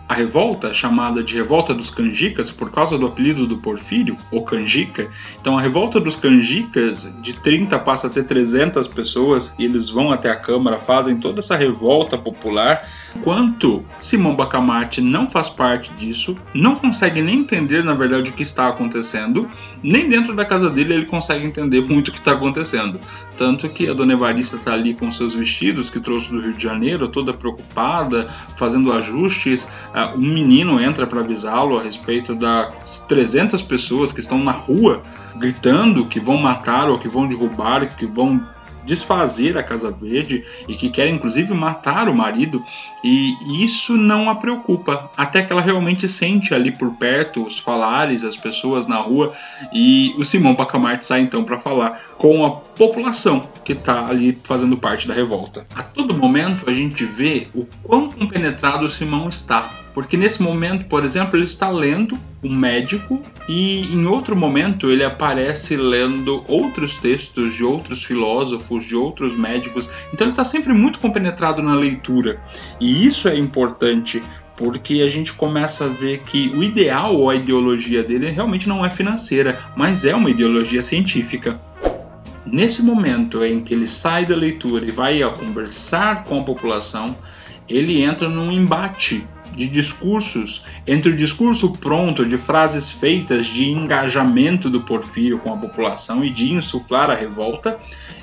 [0.08, 5.08] A revolta, chamada de Revolta dos Canjicas por causa do apelido do Porfírio, o Canjica,
[5.40, 10.10] então a Revolta dos Canjicas de 30 passa a ter 300 pessoas e eles vão
[10.10, 12.82] até a Câmara, fazem toda essa revolta popular
[13.22, 18.42] Quanto Simão Bacamarte não faz parte disso, não consegue nem entender na verdade o que
[18.42, 19.48] está acontecendo,
[19.82, 23.00] nem dentro da casa dele ele consegue entender muito o que está acontecendo.
[23.36, 26.62] Tanto que a dona Evarista está ali com seus vestidos que trouxe do Rio de
[26.62, 29.64] Janeiro, toda preocupada, fazendo ajustes.
[29.64, 35.02] Uh, um menino entra para avisá-lo a respeito das 300 pessoas que estão na rua
[35.36, 38.44] gritando que vão matar ou que vão derrubar, que vão
[38.90, 42.60] desfazer a Casa Verde e que quer inclusive matar o marido,
[43.04, 48.24] e isso não a preocupa, até que ela realmente sente ali por perto os falares,
[48.24, 49.32] as pessoas na rua,
[49.72, 54.76] e o Simão Pacamarte sai então para falar com a população que está ali fazendo
[54.76, 55.64] parte da revolta.
[55.76, 60.86] A todo momento a gente vê o quão compenetrado o Simão está porque nesse momento,
[60.86, 66.96] por exemplo, ele está lendo um médico e em outro momento ele aparece lendo outros
[66.98, 69.90] textos de outros filósofos, de outros médicos.
[70.12, 72.40] Então ele está sempre muito compenetrado na leitura.
[72.80, 74.22] E isso é importante
[74.56, 78.84] porque a gente começa a ver que o ideal ou a ideologia dele realmente não
[78.84, 81.58] é financeira, mas é uma ideologia científica.
[82.44, 87.16] Nesse momento em que ele sai da leitura e vai a conversar com a população,
[87.68, 94.70] ele entra num embate de discursos, entre o discurso pronto, de frases feitas de engajamento
[94.70, 97.78] do Porfírio com a população e de insuflar a revolta,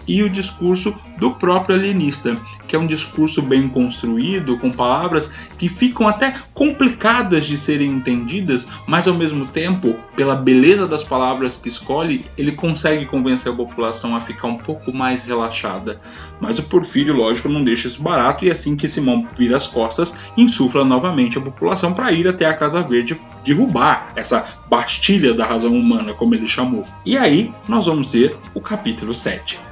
[0.08, 5.68] e o discurso do próprio alienista, que é um discurso bem construído, com palavras que
[5.68, 11.70] ficam até complicadas de serem entendidas, mas ao mesmo tempo, pela beleza das palavras que
[11.70, 16.00] escolhe, ele consegue convencer a população a ficar um pouco mais relaxada.
[16.40, 20.18] Mas o Porfírio, lógico, não deixa isso barato e assim que Simão vira as costas,
[20.38, 25.74] insufla novamente a população para ir até a Casa Verde derrubar essa bastilha da razão
[25.74, 26.84] humana, como ele chamou.
[27.06, 29.67] E aí nós vamos ter o capítulo 7.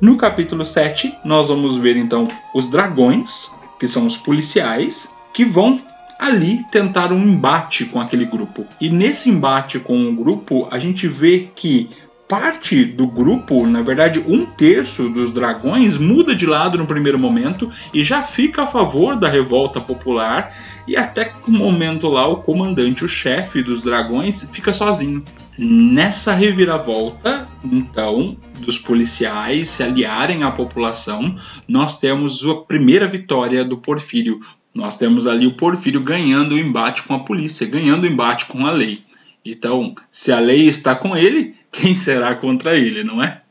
[0.00, 5.78] No capítulo 7, nós vamos ver então os dragões, que são os policiais, que vão
[6.18, 8.64] ali tentar um embate com aquele grupo.
[8.80, 11.90] E nesse embate com o grupo, a gente vê que
[12.26, 17.70] parte do grupo, na verdade, um terço dos dragões muda de lado no primeiro momento
[17.92, 20.50] e já fica a favor da revolta popular.
[20.88, 25.22] E até que um momento lá, o comandante, o chefe dos dragões, fica sozinho.
[25.58, 31.34] Nessa reviravolta, então, dos policiais se aliarem à população,
[31.66, 34.40] nós temos a primeira vitória do Porfírio.
[34.74, 38.66] Nós temos ali o Porfírio ganhando o embate com a polícia, ganhando o embate com
[38.66, 39.02] a lei.
[39.44, 43.42] Então, se a lei está com ele, quem será contra ele, não é?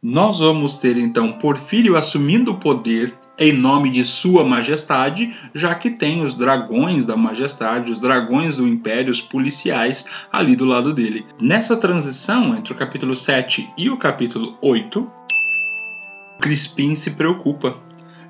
[0.00, 5.90] Nós vamos ter então Porfírio assumindo o poder em nome de Sua Majestade, já que
[5.90, 11.24] tem os dragões da Majestade, os dragões do Império, os policiais ali do lado dele.
[11.40, 15.08] Nessa transição entre o capítulo 7 e o capítulo 8,
[16.40, 17.76] Crispim se preocupa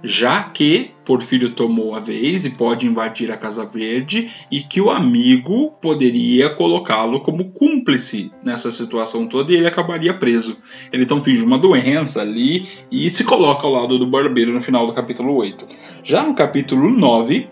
[0.02, 4.90] já que Porfírio tomou a vez e pode invadir a Casa Verde e que o
[4.90, 10.58] amigo poderia colocá-lo como cúmplice nessa situação toda e ele acabaria preso.
[10.92, 14.86] Ele então finge uma doença ali e se coloca ao lado do barbeiro no final
[14.86, 15.66] do capítulo 8.
[16.04, 17.48] Já no capítulo 9,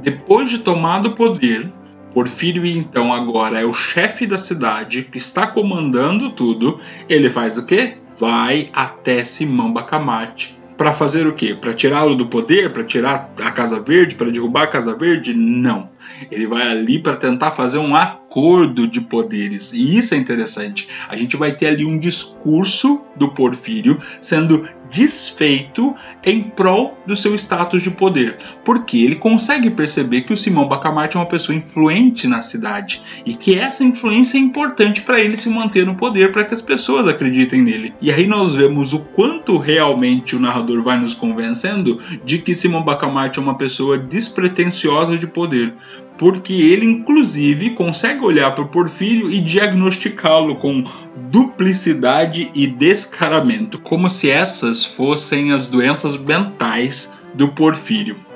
[0.00, 1.70] depois de tomado o poder,
[2.12, 6.78] Porfírio então agora é o chefe da cidade que está comandando tudo.
[7.08, 7.96] Ele faz o quê?
[8.20, 10.60] vai até Simão Bacamarte.
[10.76, 11.54] Para fazer o quê?
[11.54, 12.72] Para tirá-lo do poder?
[12.72, 14.14] Para tirar a Casa Verde?
[14.14, 15.34] Para derrubar a Casa Verde?
[15.34, 15.89] Não.
[16.30, 19.72] Ele vai ali para tentar fazer um acordo de poderes.
[19.72, 20.88] E isso é interessante.
[21.08, 27.34] A gente vai ter ali um discurso do Porfírio sendo desfeito em prol do seu
[27.34, 32.26] status de poder, porque ele consegue perceber que o Simão Bacamarte é uma pessoa influente
[32.26, 36.44] na cidade e que essa influência é importante para ele se manter no poder, para
[36.44, 37.94] que as pessoas acreditem nele.
[38.00, 42.82] E aí nós vemos o quanto realmente o narrador vai nos convencendo de que Simão
[42.82, 45.74] Bacamarte é uma pessoa despretensiosa de poder,
[46.18, 50.84] porque ele inclusive consegue olhar para o Porfírio e diagnosticá-lo com
[51.30, 58.30] duplicidade e descaramento, como se essas fossem as doenças mentais do Porfírio.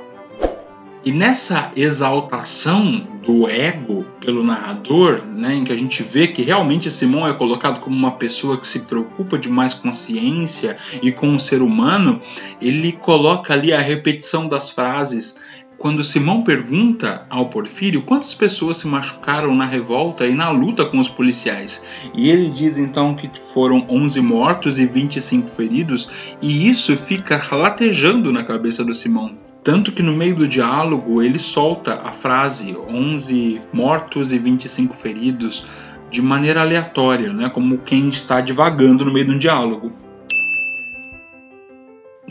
[1.05, 6.91] E nessa exaltação do ego pelo narrador, né, em que a gente vê que realmente
[6.91, 11.37] Simão é colocado como uma pessoa que se preocupa demais com a ciência e com
[11.37, 12.23] o ser humano,
[12.59, 15.39] ele coloca ali a repetição das frases
[15.85, 20.99] quando Simão pergunta ao Porfírio quantas pessoas se machucaram na revolta e na luta com
[20.99, 26.09] os policiais, e ele diz então que foram 11 mortos e 25 feridos,
[26.41, 29.37] e isso fica latejando na cabeça do Simão.
[29.63, 35.67] Tanto que no meio do diálogo ele solta a frase 11 mortos e 25 feridos
[36.11, 39.93] de maneira aleatória, né, como quem está divagando no meio de um diálogo.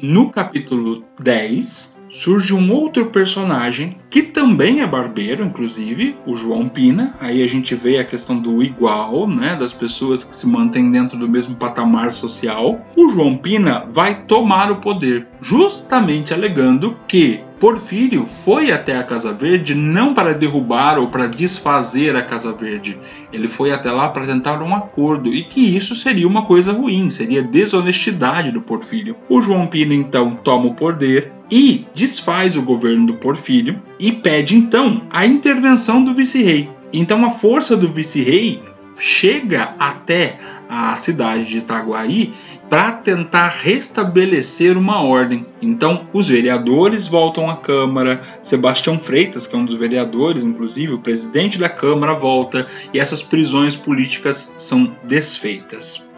[0.01, 7.15] no capítulo 10, surge um outro personagem que também é barbeiro, inclusive, o João Pina.
[7.19, 11.17] Aí a gente vê a questão do igual, né, das pessoas que se mantêm dentro
[11.17, 12.85] do mesmo patamar social.
[12.95, 19.31] O João Pina vai tomar o poder, justamente alegando que Porfírio foi até a Casa
[19.31, 22.99] Verde não para derrubar ou para desfazer a Casa Verde.
[23.31, 27.09] Ele foi até lá para tentar um acordo e que isso seria uma coisa ruim,
[27.09, 29.15] seria desonestidade do Porfírio.
[29.29, 34.57] O João Pina então toma o poder e desfaz o governo do Porfírio e pede
[34.57, 36.69] então a intervenção do vice-rei.
[36.91, 38.61] Então a força do vice-rei
[38.99, 40.37] chega até
[40.73, 42.33] a cidade de Itaguaí
[42.69, 45.45] para tentar restabelecer uma ordem.
[45.61, 50.99] Então, os vereadores voltam à Câmara, Sebastião Freitas, que é um dos vereadores, inclusive, o
[50.99, 56.09] presidente da Câmara volta e essas prisões políticas são desfeitas.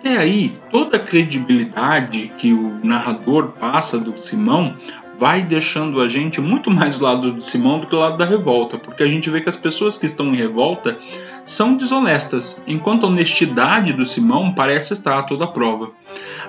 [0.00, 4.76] Até aí, toda a credibilidade que o narrador passa do Simão
[5.18, 8.24] vai deixando a gente muito mais do lado do Simão do que do lado da
[8.24, 10.98] revolta, porque a gente vê que as pessoas que estão em revolta
[11.44, 15.92] são desonestas, enquanto a honestidade do Simão parece estar a toda prova.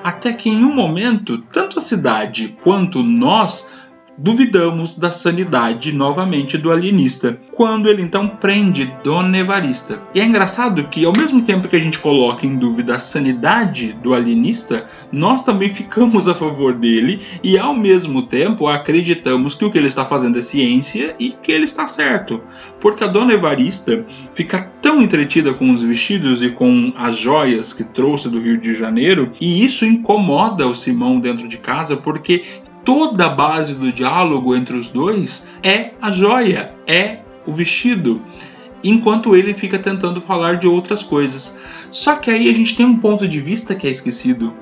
[0.03, 3.74] Até que em um momento, tanto a cidade quanto nós
[4.17, 10.01] duvidamos da sanidade novamente do alienista, quando ele então prende Dona Evarista.
[10.13, 13.93] E é engraçado que, ao mesmo tempo que a gente coloca em dúvida a sanidade
[13.93, 19.71] do alienista, nós também ficamos a favor dele e, ao mesmo tempo, acreditamos que o
[19.71, 22.41] que ele está fazendo é ciência e que ele está certo.
[22.79, 27.83] Porque a Dona Evarista fica tão entretida com os vestidos e com as joias que
[27.83, 32.43] trouxe do Rio de Janeiro, e isso incomoda o Simão dentro de casa porque
[32.85, 38.21] toda a base do diálogo entre os dois é a joia, é o vestido,
[38.83, 41.87] enquanto ele fica tentando falar de outras coisas.
[41.91, 44.55] Só que aí a gente tem um ponto de vista que é esquecido.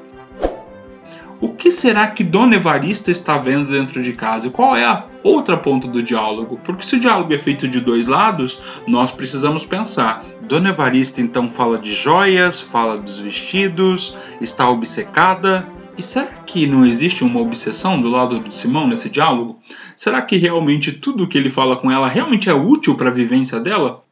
[1.41, 4.49] O que será que Dona Evarista está vendo dentro de casa?
[4.49, 6.57] Qual é a outra ponta do diálogo?
[6.63, 10.24] Porque se o diálogo é feito de dois lados, nós precisamos pensar.
[10.47, 15.67] Dona Evarista então fala de joias, fala dos vestidos, está obcecada,
[15.97, 19.59] e será que não existe uma obsessão do lado de Simão nesse diálogo?
[19.95, 23.13] Será que realmente tudo o que ele fala com ela realmente é útil para a
[23.13, 24.03] vivência dela?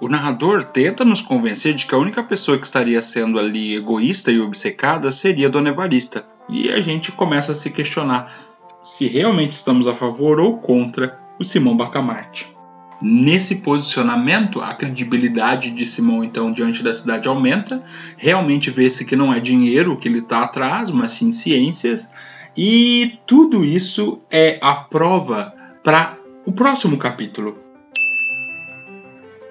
[0.00, 4.30] O narrador tenta nos convencer de que a única pessoa que estaria sendo ali egoísta
[4.30, 6.26] e obcecada seria Dona Evarista.
[6.48, 8.32] E a gente começa a se questionar
[8.82, 12.51] se realmente estamos a favor ou contra o Simão Bacamarte.
[13.04, 17.82] Nesse posicionamento, a credibilidade de Simão, então, diante da cidade aumenta.
[18.16, 22.08] Realmente vê-se que não é dinheiro que ele está atrás, mas sim ciências.
[22.56, 27.58] E tudo isso é a prova para o próximo capítulo.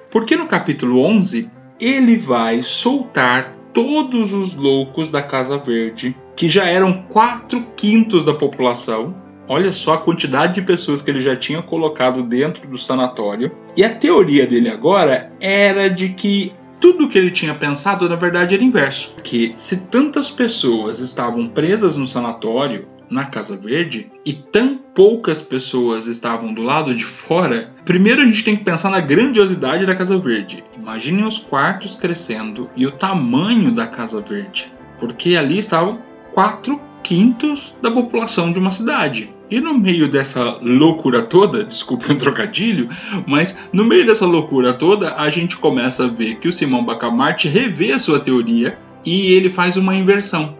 [0.09, 6.65] Porque no capítulo 11 ele vai soltar todos os loucos da Casa Verde, que já
[6.65, 9.15] eram 4 quintos da população,
[9.51, 13.51] Olha só a quantidade de pessoas que ele já tinha colocado dentro do sanatório.
[13.75, 18.55] E a teoria dele agora era de que tudo que ele tinha pensado na verdade
[18.55, 19.17] era inverso.
[19.21, 26.07] Que se tantas pessoas estavam presas no sanatório, na Casa Verde, e tão poucas pessoas
[26.07, 30.17] estavam do lado de fora, primeiro a gente tem que pensar na grandiosidade da Casa
[30.17, 30.63] Verde.
[30.77, 34.71] Imaginem os quartos crescendo e o tamanho da Casa Verde.
[34.97, 35.99] Porque ali estavam
[36.31, 39.40] quatro quintos da população de uma cidade.
[39.51, 42.87] E no meio dessa loucura toda, desculpe um trocadilho,
[43.27, 47.49] mas no meio dessa loucura toda, a gente começa a ver que o Simão Bacamarte
[47.49, 50.57] revê a sua teoria e ele faz uma inversão.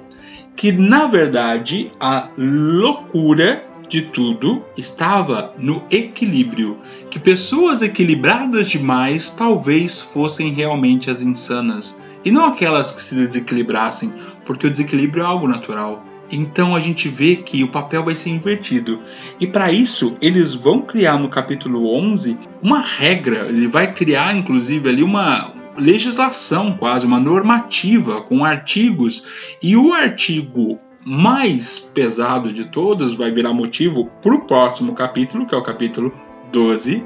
[0.58, 6.78] Que na verdade a loucura de tudo estava no equilíbrio,
[7.10, 14.14] que pessoas equilibradas demais talvez fossem realmente as insanas, e não aquelas que se desequilibrassem,
[14.46, 16.11] porque o desequilíbrio é algo natural.
[16.32, 19.02] Então a gente vê que o papel vai ser invertido.
[19.40, 24.88] E para isso, eles vão criar no capítulo 11 uma regra, ele vai criar inclusive
[24.88, 33.16] ali uma legislação, quase uma normativa com artigos, e o artigo mais pesado de todos
[33.16, 36.14] vai virar motivo para o próximo capítulo, que é o capítulo
[36.52, 37.04] 12,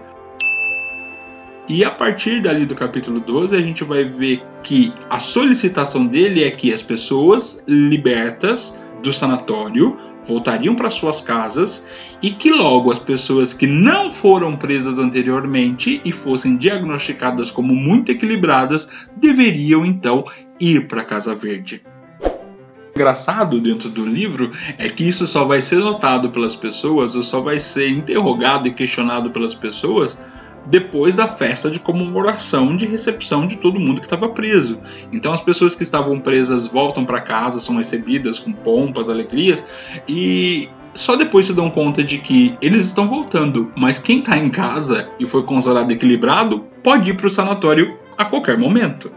[1.67, 6.43] e a partir dali do capítulo 12, a gente vai ver que a solicitação dele
[6.43, 11.87] é que as pessoas libertas do sanatório voltariam para suas casas
[12.21, 18.11] e que logo as pessoas que não foram presas anteriormente e fossem diagnosticadas como muito
[18.11, 20.25] equilibradas deveriam então
[20.59, 21.83] ir para a Casa Verde.
[22.23, 27.23] O engraçado dentro do livro é que isso só vai ser notado pelas pessoas ou
[27.23, 30.21] só vai ser interrogado e questionado pelas pessoas
[30.65, 34.79] depois da festa de comemoração de recepção de todo mundo que estava preso.
[35.11, 39.65] Então as pessoas que estavam presas voltam para casa, são recebidas com pompas, alegrias
[40.07, 44.49] e só depois se dão conta de que eles estão voltando, mas quem está em
[44.49, 49.11] casa e foi considerado equilibrado pode ir para o sanatório a qualquer momento.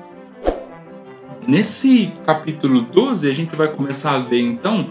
[1.47, 4.89] Nesse capítulo 12, a gente vai começar a ver então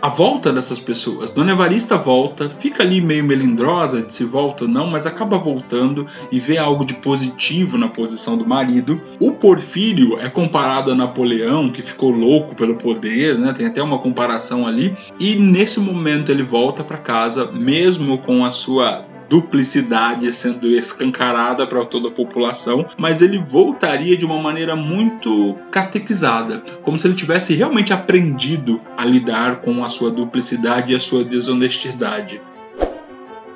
[0.00, 1.30] a volta dessas pessoas.
[1.30, 6.06] Dona Evarista volta, fica ali meio melindrosa de se volta ou não, mas acaba voltando
[6.30, 9.00] e vê algo de positivo na posição do marido.
[9.18, 13.52] O Porfírio é comparado a Napoleão, que ficou louco pelo poder, né?
[13.52, 14.96] tem até uma comparação ali.
[15.18, 21.84] E nesse momento ele volta para casa, mesmo com a sua duplicidade sendo escancarada para
[21.84, 27.54] toda a população, mas ele voltaria de uma maneira muito catequizada, como se ele tivesse
[27.54, 32.40] realmente aprendido a lidar com a sua duplicidade e a sua desonestidade.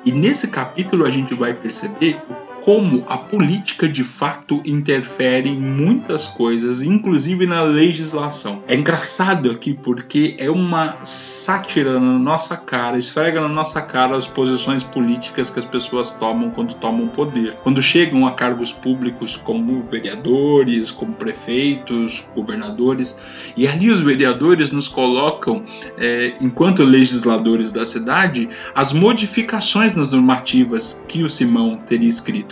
[0.03, 5.59] E nesse capítulo a gente vai perceber o como a política de fato interfere em
[5.59, 8.63] muitas coisas, inclusive na legislação.
[8.67, 14.27] É engraçado aqui porque é uma sátira na nossa cara, esfrega na nossa cara as
[14.27, 17.57] posições políticas que as pessoas tomam quando tomam poder.
[17.63, 23.19] Quando chegam a cargos públicos como vereadores, como prefeitos, governadores,
[23.55, 25.63] e ali os vereadores nos colocam,
[25.97, 32.50] é, enquanto legisladores da cidade, as modificações nas normativas que o Simão teria escrito.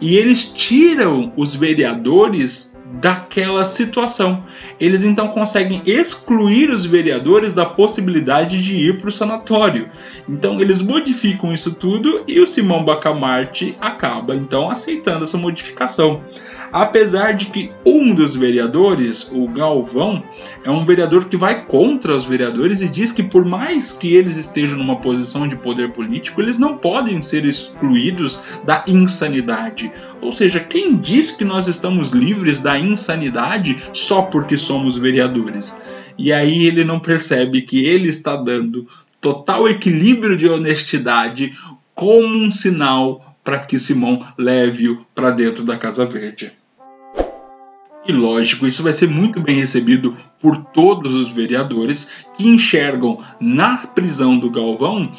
[0.00, 4.42] E eles tiram os vereadores daquela situação.
[4.78, 9.88] Eles então conseguem excluir os vereadores da possibilidade de ir para o sanatório.
[10.28, 16.22] Então eles modificam isso tudo e o Simão Bacamarte acaba então aceitando essa modificação.
[16.72, 20.22] Apesar de que um dos vereadores, o Galvão,
[20.64, 24.36] é um vereador que vai contra os vereadores e diz que por mais que eles
[24.36, 29.92] estejam numa posição de poder político, eles não podem ser excluídos da insanidade.
[30.20, 35.76] Ou seja, quem diz que nós estamos livres da insanidade só porque somos vereadores?
[36.18, 38.88] E aí ele não percebe que ele está dando
[39.20, 41.56] total equilíbrio de honestidade
[41.94, 46.52] como um sinal para que Simão leve-o para dentro da Casa Verde.
[48.08, 53.78] E lógico, isso vai ser muito bem recebido por todos os vereadores que enxergam na
[53.78, 55.10] prisão do Galvão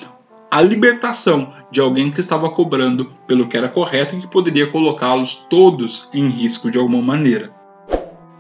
[0.49, 5.45] a libertação de alguém que estava cobrando pelo que era correto e que poderia colocá-los
[5.49, 7.56] todos em risco de alguma maneira.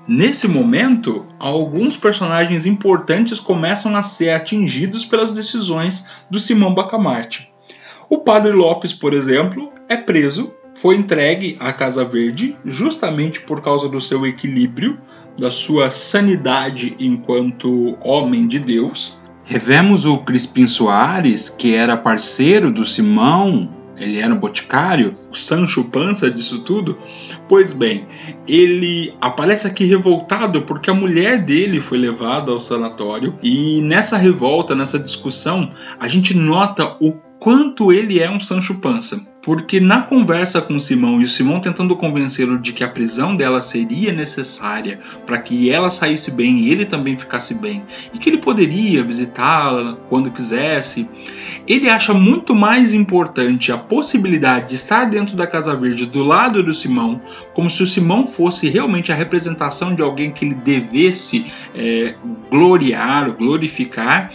[0.07, 7.51] Nesse momento, alguns personagens importantes começam a ser atingidos pelas decisões do Simão Bacamarte.
[8.09, 13.89] O Padre Lopes, por exemplo, é preso, foi entregue à Casa Verde justamente por causa
[13.89, 14.97] do seu equilíbrio,
[15.37, 19.19] da sua sanidade enquanto homem de Deus.
[19.43, 25.85] Revemos o Crispim Soares, que era parceiro do Simão, ele era um boticário, o Sancho
[25.85, 26.97] Pança disso tudo.
[27.47, 28.07] Pois bem,
[28.47, 34.75] ele aparece aqui revoltado porque a mulher dele foi levada ao sanatório e nessa revolta,
[34.75, 39.19] nessa discussão, a gente nota o quanto ele é um Sancho Pança.
[39.47, 43.61] Porque na conversa com Simão e o Simão tentando convencê-lo de que a prisão dela
[43.61, 47.81] seria necessária para que ela saísse bem e ele também ficasse bem,
[48.13, 51.09] e que ele poderia visitá-la quando quisesse,
[51.65, 56.61] ele acha muito mais importante a possibilidade de estar dentro da Casa Verde do lado
[56.61, 57.21] do Simão,
[57.53, 62.15] como se o Simão fosse realmente a representação de alguém que ele devesse é,
[62.51, 64.29] gloriar, glorificar,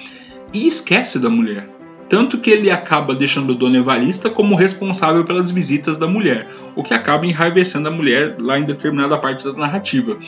[0.54, 1.81] e esquece da mulher.
[2.12, 6.46] Tanto que ele acaba deixando Dona Evarista como responsável pelas visitas da mulher,
[6.76, 10.18] o que acaba enraivecendo a mulher lá em determinada parte da narrativa.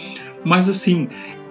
[0.42, 1.10] Mas assim,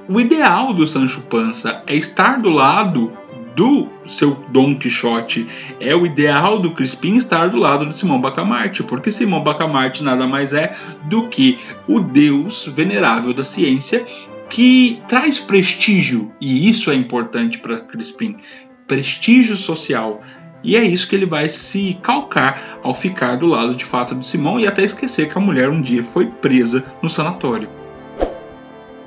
[0.09, 3.13] o ideal do Sancho Panza é estar do lado
[3.55, 5.47] do seu Dom Quixote.
[5.79, 10.25] É o ideal do Crispim estar do lado de Simão Bacamarte, porque Simão Bacamarte nada
[10.25, 14.03] mais é do que o deus venerável da ciência
[14.49, 18.37] que traz prestígio, e isso é importante para Crispim
[18.87, 20.21] prestígio social.
[20.63, 24.25] E é isso que ele vai se calcar ao ficar do lado de fato de
[24.25, 27.69] Simão e até esquecer que a mulher um dia foi presa no sanatório.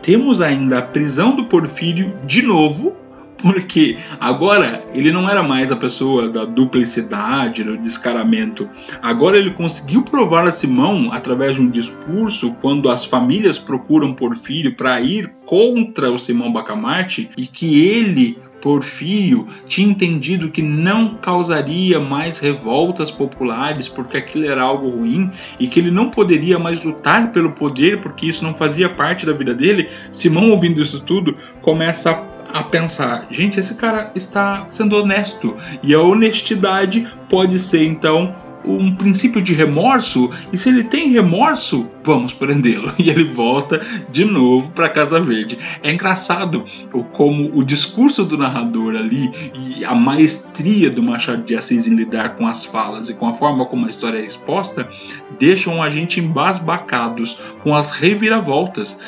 [0.02, 2.94] Temos ainda a prisão do Porfírio de novo,
[3.38, 8.68] porque agora ele não era mais a pessoa da duplicidade, do descaramento.
[9.02, 14.76] Agora ele conseguiu provar a Simão através de um discurso quando as famílias procuram Porfírio
[14.76, 22.00] para ir contra o Simão Bacamarte e que ele Porfírio tinha entendido que não causaria
[22.00, 27.30] mais revoltas populares porque aquilo era algo ruim e que ele não poderia mais lutar
[27.30, 29.88] pelo poder porque isso não fazia parte da vida dele.
[30.10, 32.10] Simão, ouvindo isso tudo, começa
[32.52, 38.34] a pensar: gente, esse cara está sendo honesto e a honestidade pode ser então
[38.66, 42.92] um princípio de remorso, e se ele tem remorso, vamos prendê-lo.
[43.06, 45.58] E ele volta de novo para Casa Verde.
[45.82, 46.64] É engraçado
[47.12, 52.36] como o discurso do narrador ali e a maestria do Machado de Assis em lidar
[52.36, 54.88] com as falas e com a forma como a história é exposta
[55.38, 58.98] deixam a gente embasbacados com as reviravoltas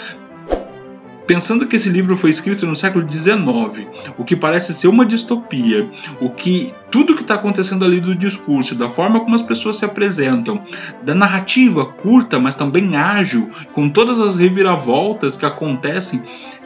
[1.28, 5.88] Pensando que esse livro foi escrito no século XIX, o que parece ser uma distopia,
[6.22, 9.84] o que tudo que está acontecendo ali do discurso, da forma como as pessoas se
[9.84, 10.64] apresentam,
[11.02, 16.22] da narrativa curta, mas também ágil, com todas as reviravoltas que acontecem,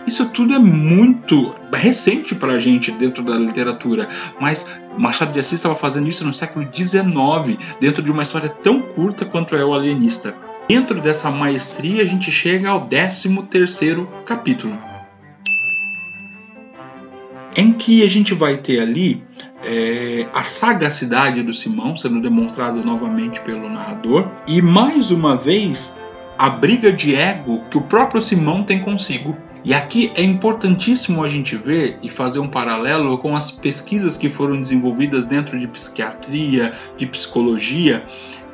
[0.06, 4.08] isso tudo é muito recente para a gente dentro da literatura,
[4.40, 8.80] mas Machado de Assis estava fazendo isso no século XIX, dentro de uma história tão
[8.80, 10.36] curta quanto é o Alienista.
[10.68, 13.36] Dentro dessa maestria, a gente chega ao 13
[14.24, 14.78] capítulo,
[17.56, 19.22] em que a gente vai ter ali
[19.64, 26.02] é, a sagacidade do Simão sendo demonstrado novamente pelo narrador e mais uma vez
[26.38, 29.36] a briga de ego que o próprio Simão tem consigo.
[29.64, 34.28] E aqui é importantíssimo a gente ver e fazer um paralelo com as pesquisas que
[34.28, 38.04] foram desenvolvidas dentro de psiquiatria, de psicologia,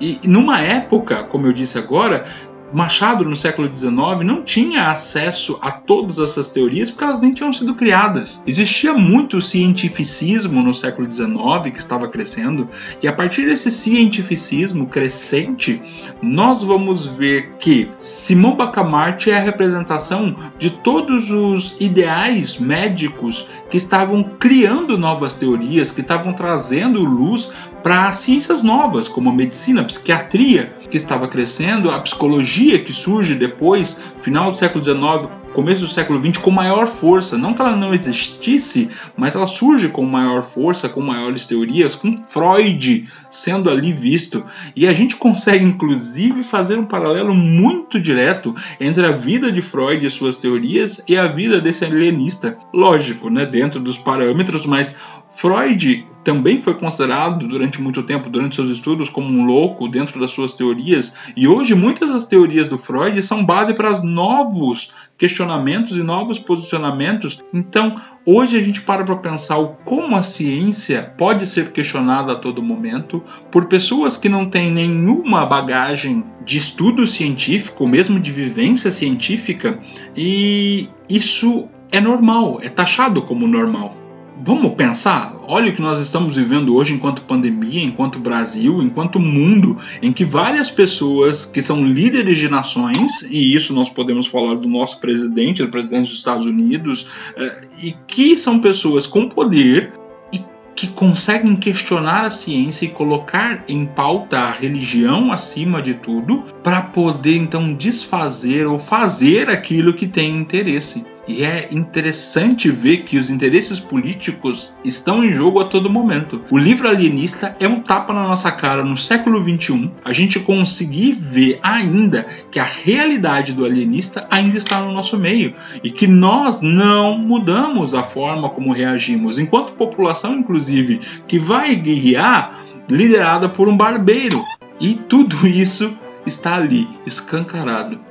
[0.00, 2.24] e numa época, como eu disse agora,
[2.72, 3.92] Machado, no século XIX,
[4.24, 8.42] não tinha acesso a todas essas teorias porque elas nem tinham sido criadas.
[8.46, 12.68] Existia muito cientificismo no século XIX que estava crescendo,
[13.02, 15.82] e a partir desse cientificismo crescente,
[16.22, 23.76] nós vamos ver que Simão Bacamarte é a representação de todos os ideais médicos que
[23.76, 27.50] estavam criando novas teorias, que estavam trazendo luz
[27.82, 33.34] para ciências novas, como a medicina, a psiquiatria, que estava crescendo, a psicologia, que surge
[33.34, 37.38] depois, final do século XIX, começo do século XX com maior força.
[37.38, 42.16] Não que ela não existisse, mas ela surge com maior força, com maiores teorias, com
[42.16, 44.44] Freud sendo ali visto.
[44.76, 50.04] E a gente consegue, inclusive, fazer um paralelo muito direto entre a vida de Freud
[50.04, 52.56] e suas teorias e a vida desse alienista.
[52.72, 54.96] Lógico, né, dentro dos parâmetros, mas
[55.30, 60.30] Freud também foi considerado durante muito tempo, durante seus estudos, como um louco dentro das
[60.30, 66.02] suas teorias, e hoje muitas das teorias do Freud são base para novos questionamentos e
[66.02, 67.42] novos posicionamentos.
[67.52, 72.36] Então, hoje a gente para para pensar o como a ciência pode ser questionada a
[72.36, 78.92] todo momento por pessoas que não têm nenhuma bagagem de estudo científico, mesmo de vivência
[78.92, 79.78] científica,
[80.16, 84.07] e isso é normal, é taxado como normal.
[84.40, 89.76] Vamos pensar, olha o que nós estamos vivendo hoje enquanto pandemia, enquanto Brasil, enquanto mundo,
[90.00, 94.68] em que várias pessoas que são líderes de nações, e isso nós podemos falar do
[94.68, 99.92] nosso presidente, do presidente dos Estados Unidos, eh, e que são pessoas com poder
[100.32, 100.40] e
[100.76, 106.80] que conseguem questionar a ciência e colocar em pauta a religião acima de tudo, para
[106.80, 111.17] poder então desfazer ou fazer aquilo que tem interesse.
[111.28, 116.42] E é interessante ver que os interesses políticos estão em jogo a todo momento.
[116.50, 119.92] O livro alienista é um tapa na nossa cara no século XXI.
[120.02, 125.52] A gente conseguir ver ainda que a realidade do alienista ainda está no nosso meio
[125.84, 130.98] e que nós não mudamos a forma como reagimos, enquanto população, inclusive,
[131.28, 132.58] que vai guerrear
[132.88, 134.42] liderada por um barbeiro.
[134.80, 138.07] E tudo isso está ali, escancarado.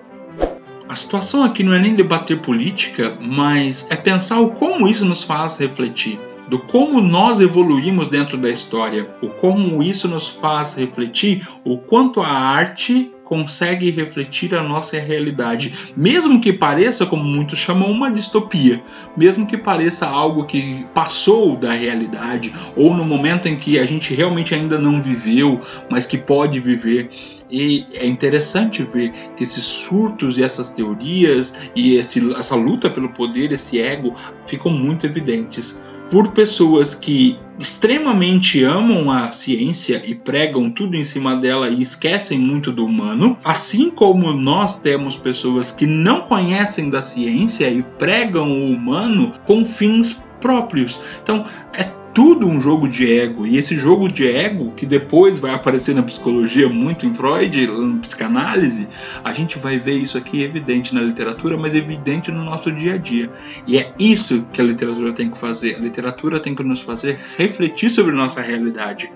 [0.89, 5.21] A situação aqui não é nem debater política, mas é pensar o como isso nos
[5.21, 6.17] faz refletir,
[6.47, 12.21] do como nós evoluímos dentro da história, o como isso nos faz refletir o quanto
[12.21, 18.81] a arte consegue refletir a nossa realidade, mesmo que pareça, como muitos chamam, uma distopia,
[19.17, 24.13] mesmo que pareça algo que passou da realidade ou no momento em que a gente
[24.13, 25.59] realmente ainda não viveu,
[25.89, 27.09] mas que pode viver.
[27.51, 33.09] E é interessante ver que esses surtos e essas teorias e esse, essa luta pelo
[33.09, 34.15] poder, esse ego,
[34.45, 41.35] ficam muito evidentes por pessoas que extremamente amam a ciência e pregam tudo em cima
[41.35, 47.01] dela e esquecem muito do humano, assim como nós temos pessoas que não conhecem da
[47.01, 50.99] ciência e pregam o humano com fins próprios.
[51.23, 51.43] Então,
[51.73, 53.45] é tudo um jogo de ego.
[53.45, 57.99] E esse jogo de ego, que depois vai aparecer na psicologia muito em Freud, na
[57.99, 58.89] psicanálise,
[59.23, 62.97] a gente vai ver isso aqui evidente na literatura, mas evidente no nosso dia a
[62.97, 63.29] dia.
[63.67, 65.75] E é isso que a literatura tem que fazer.
[65.75, 69.11] A literatura tem que nos fazer refletir sobre nossa realidade.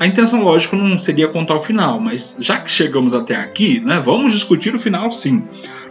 [0.00, 4.00] A intenção, lógico, não seria contar o final, mas já que chegamos até aqui, né,
[4.02, 5.42] vamos discutir o final sim.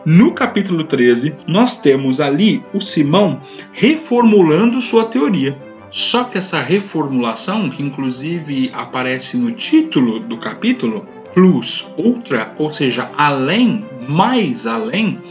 [0.03, 3.39] No capítulo 13, nós temos ali o Simão
[3.71, 5.55] reformulando sua teoria.
[5.93, 13.11] Só que essa reformulação, que inclusive aparece no título do capítulo, plus, ultra, ou seja,
[13.15, 15.21] além, mais além,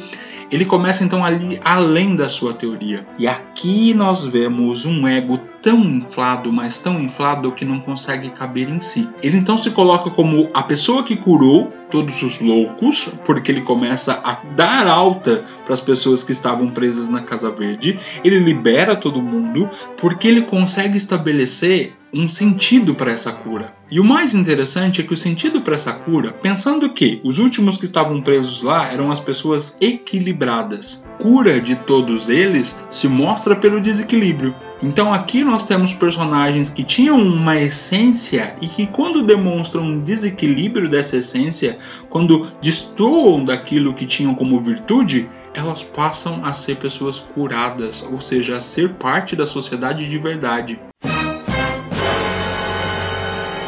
[0.52, 3.04] ele começa então ali além da sua teoria.
[3.18, 8.68] E aqui nós vemos um ego tão inflado, mas tão inflado que não consegue caber
[8.68, 9.08] em si.
[9.22, 14.20] Ele então se coloca como a pessoa que curou todos os loucos, porque ele começa
[14.24, 19.22] a dar alta para as pessoas que estavam presas na Casa Verde, ele libera todo
[19.22, 23.74] mundo, porque ele consegue estabelecer um sentido para essa cura.
[23.90, 27.78] E o mais interessante é que o sentido para essa cura, pensando que os últimos
[27.78, 33.80] que estavam presos lá eram as pessoas equilibradas, cura de todos eles se mostra pelo
[33.80, 34.54] desequilíbrio.
[34.82, 40.88] Então aqui nós temos personagens que tinham uma essência e que quando demonstram um desequilíbrio
[40.88, 41.78] dessa essência,
[42.10, 48.56] quando destoam daquilo que tinham como virtude, elas passam a ser pessoas curadas, ou seja,
[48.56, 50.80] a ser parte da sociedade de verdade.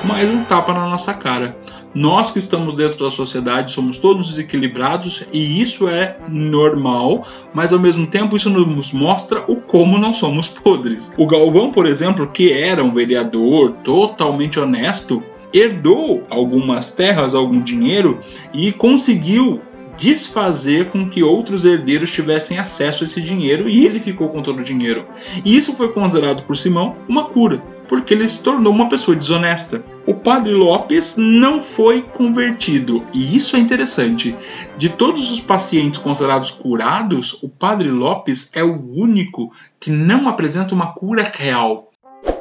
[0.02, 1.56] Mais um tapa na nossa cara.
[1.94, 7.24] Nós que estamos dentro da sociedade somos todos desequilibrados e isso é normal,
[7.54, 11.12] mas ao mesmo tempo isso nos mostra o como não somos podres.
[11.16, 15.22] O Galvão, por exemplo, que era um vereador totalmente honesto,
[15.52, 18.18] herdou algumas terras, algum dinheiro
[18.52, 19.60] e conseguiu
[19.96, 24.58] desfazer com que outros herdeiros tivessem acesso a esse dinheiro e ele ficou com todo
[24.58, 25.06] o dinheiro.
[25.44, 29.84] E isso foi considerado por Simão uma cura porque ele se tornou uma pessoa desonesta.
[30.06, 34.36] O padre Lopes não foi convertido, e isso é interessante.
[34.76, 40.74] De todos os pacientes considerados curados, o padre Lopes é o único que não apresenta
[40.74, 41.90] uma cura real.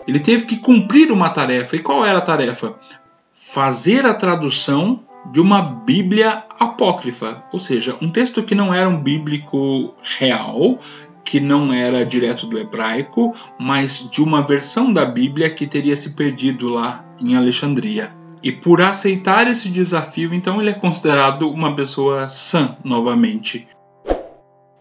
[0.07, 2.75] Ele teve que cumprir uma tarefa, e qual era a tarefa?
[3.33, 9.01] Fazer a tradução de uma Bíblia apócrifa, ou seja, um texto que não era um
[9.01, 10.79] bíblico real,
[11.23, 16.11] que não era direto do hebraico, mas de uma versão da Bíblia que teria se
[16.15, 18.09] perdido lá em Alexandria.
[18.43, 23.67] E por aceitar esse desafio, então ele é considerado uma pessoa sã novamente.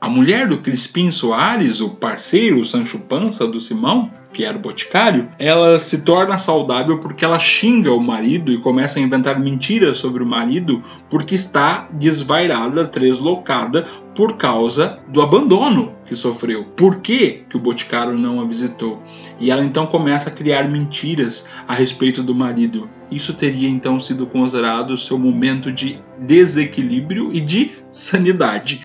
[0.02, 4.60] A mulher do Crispim Soares, o parceiro, o Sancho Pança do Simão, que era o
[4.60, 9.98] boticário, ela se torna saudável porque ela xinga o marido e começa a inventar mentiras
[9.98, 16.64] sobre o marido porque está desvairada, treslocada por causa do abandono que sofreu.
[16.64, 19.00] Por que, que o boticário não a visitou?
[19.38, 22.90] E ela então começa a criar mentiras a respeito do marido.
[23.08, 28.82] Isso teria então sido considerado seu momento de desequilíbrio e de sanidade.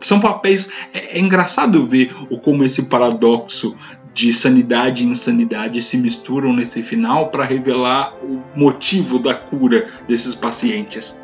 [0.00, 0.70] São papéis.
[0.92, 3.76] É, é engraçado ver o, como esse paradoxo
[4.14, 10.34] de sanidade e insanidade se misturam nesse final para revelar o motivo da cura desses
[10.34, 11.20] pacientes.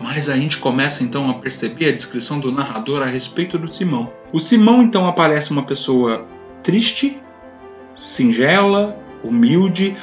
[0.00, 4.12] Mas a gente começa então a perceber a descrição do narrador a respeito do Simão.
[4.32, 6.26] O Simão então aparece uma pessoa
[6.62, 7.20] triste,
[7.94, 9.96] singela, humilde,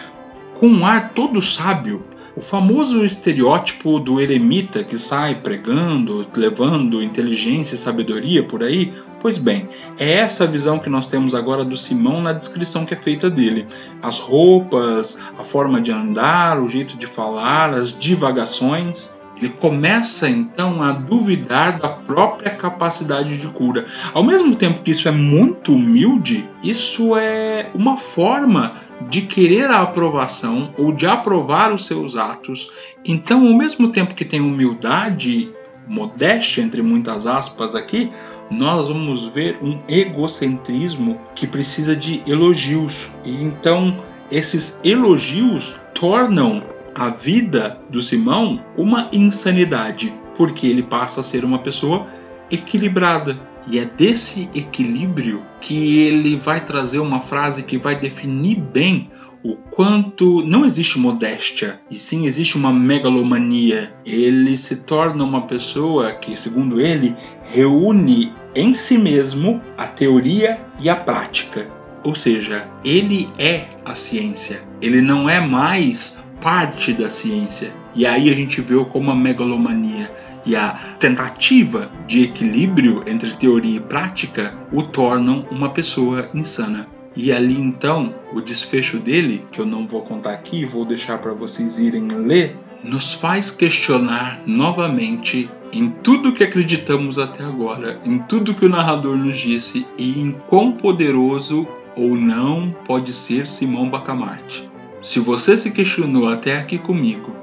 [0.56, 2.06] com um ar todo sábio,
[2.36, 9.38] o famoso estereótipo do eremita que sai pregando, levando inteligência e sabedoria por aí, pois
[9.38, 9.70] bem,
[10.00, 13.68] é essa visão que nós temos agora do Simão na descrição que é feita dele.
[14.02, 19.21] As roupas, a forma de andar, o jeito de falar, as divagações.
[19.42, 23.86] Ele começa então a duvidar da própria capacidade de cura.
[24.14, 28.74] Ao mesmo tempo que isso é muito humilde, isso é uma forma
[29.10, 32.70] de querer a aprovação ou de aprovar os seus atos.
[33.04, 35.52] Então, ao mesmo tempo que tem humildade,
[35.88, 38.12] modéstia entre muitas aspas aqui,
[38.50, 43.16] nós vamos ver um egocentrismo que precisa de elogios.
[43.26, 43.98] E então
[44.30, 46.64] esses elogios tornam
[46.96, 52.08] a vida do Simão uma insanidade, porque ele passa a ser uma pessoa
[52.50, 53.40] equilibrada.
[53.68, 59.12] E é desse equilíbrio que ele vai trazer uma frase que vai definir bem
[59.44, 63.94] o quanto não existe modéstia, e sim existe uma megalomania.
[64.06, 67.16] Ele se torna uma pessoa que, segundo ele,
[67.46, 71.68] reúne em si mesmo a teoria e a prática.
[72.04, 74.64] Ou seja, ele é a ciência.
[74.82, 77.74] Ele não é mais parte da ciência.
[77.96, 80.12] E aí a gente vê como a megalomania
[80.46, 86.88] e a tentativa de equilíbrio entre teoria e prática o tornam uma pessoa insana.
[87.16, 91.34] E ali então, o desfecho dele, que eu não vou contar aqui, vou deixar para
[91.34, 98.56] vocês irem ler, nos faz questionar novamente em tudo que acreditamos até agora, em tudo
[98.56, 104.71] que o narrador nos disse e em quão poderoso ou não pode ser Simão Bacamarte.
[105.02, 107.36] Se você se questionou até aqui comigo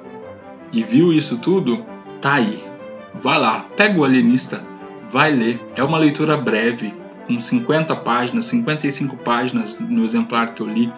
[0.72, 1.84] e viu isso tudo,
[2.20, 2.62] tá aí.
[3.20, 4.64] Vai lá, pega o alienista,
[5.10, 5.60] vai ler.
[5.74, 6.94] É uma leitura breve,
[7.26, 10.92] com 50 páginas, 55 páginas no exemplar que eu li.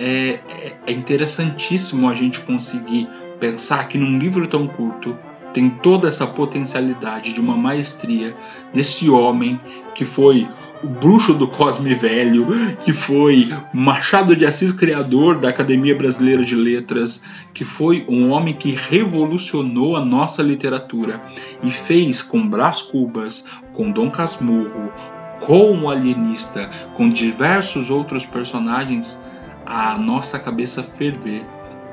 [0.00, 3.06] É, é, é interessantíssimo a gente conseguir
[3.38, 5.14] pensar que num livro tão curto
[5.52, 8.34] tem toda essa potencialidade de uma maestria
[8.72, 9.60] desse homem
[9.94, 10.48] que foi
[10.82, 12.46] o bruxo do Cosme Velho,
[12.84, 18.54] que foi Machado de Assis, criador da Academia Brasileira de Letras, que foi um homem
[18.54, 21.20] que revolucionou a nossa literatura
[21.62, 24.92] e fez com Brás Cubas, com Dom Casmurro,
[25.40, 29.24] com o Alienista, com diversos outros personagens,
[29.66, 31.44] a nossa cabeça ferver.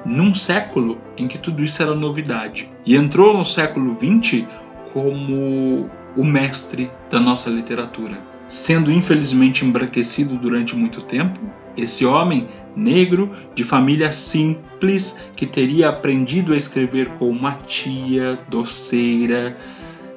[0.06, 2.72] Num século em que tudo isso era novidade.
[2.86, 4.46] E entrou no século XX
[4.94, 11.39] como o mestre da nossa literatura sendo infelizmente embranquecido durante muito tempo.
[11.76, 19.58] Esse homem negro, de família simples, que teria aprendido a escrever com uma tia, doceira.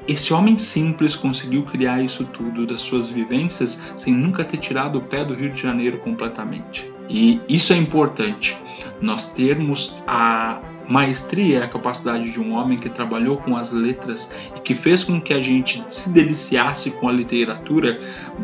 [0.06, 5.02] Esse homem simples conseguiu criar isso tudo das suas vivências sem nunca ter tirado o
[5.02, 6.90] pé do Rio de Janeiro completamente.
[7.10, 8.56] E isso é importante,
[9.00, 14.30] nós termos a Maestria é a capacidade de um homem que trabalhou com as letras
[14.56, 18.00] e que fez com que a gente se deliciasse com a literatura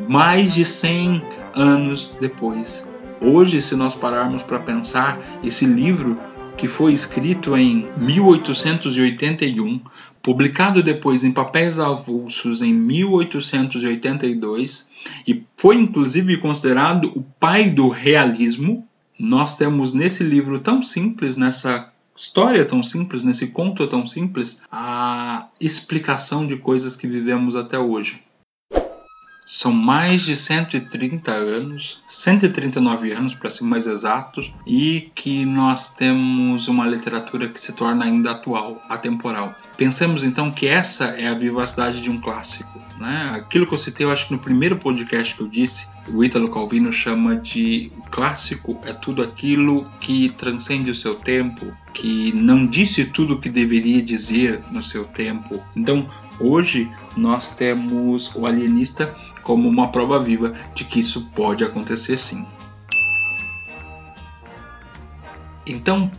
[0.09, 1.23] mais de 100
[1.55, 2.93] anos depois.
[3.21, 6.21] Hoje, se nós pararmos para pensar, esse livro
[6.57, 9.81] que foi escrito em 1881,
[10.23, 14.91] publicado depois em papéis avulsos em 1882
[15.27, 18.87] e foi inclusive considerado o pai do realismo.
[19.19, 25.49] Nós temos nesse livro tão simples, nessa história tão simples, nesse conto tão simples, a
[25.61, 28.23] explicação de coisas que vivemos até hoje.
[29.57, 36.67] São mais de 130 anos, 139 anos para ser mais exatos, e que nós temos
[36.67, 39.55] uma literatura que se torna ainda atual, atemporal.
[39.77, 42.83] Pensemos então que essa é a vivacidade de um clássico.
[42.99, 43.31] Né?
[43.37, 46.51] Aquilo que eu citei, eu acho que no primeiro podcast que eu disse, o Ítalo
[46.51, 53.05] Calvino chama de clássico é tudo aquilo que transcende o seu tempo, que não disse
[53.05, 55.63] tudo o que deveria dizer no seu tempo.
[55.77, 56.09] Então,
[56.41, 59.15] hoje nós temos o alienista
[59.45, 62.45] como uma prova viva de que isso pode acontecer sim.
[65.67, 66.11] Então,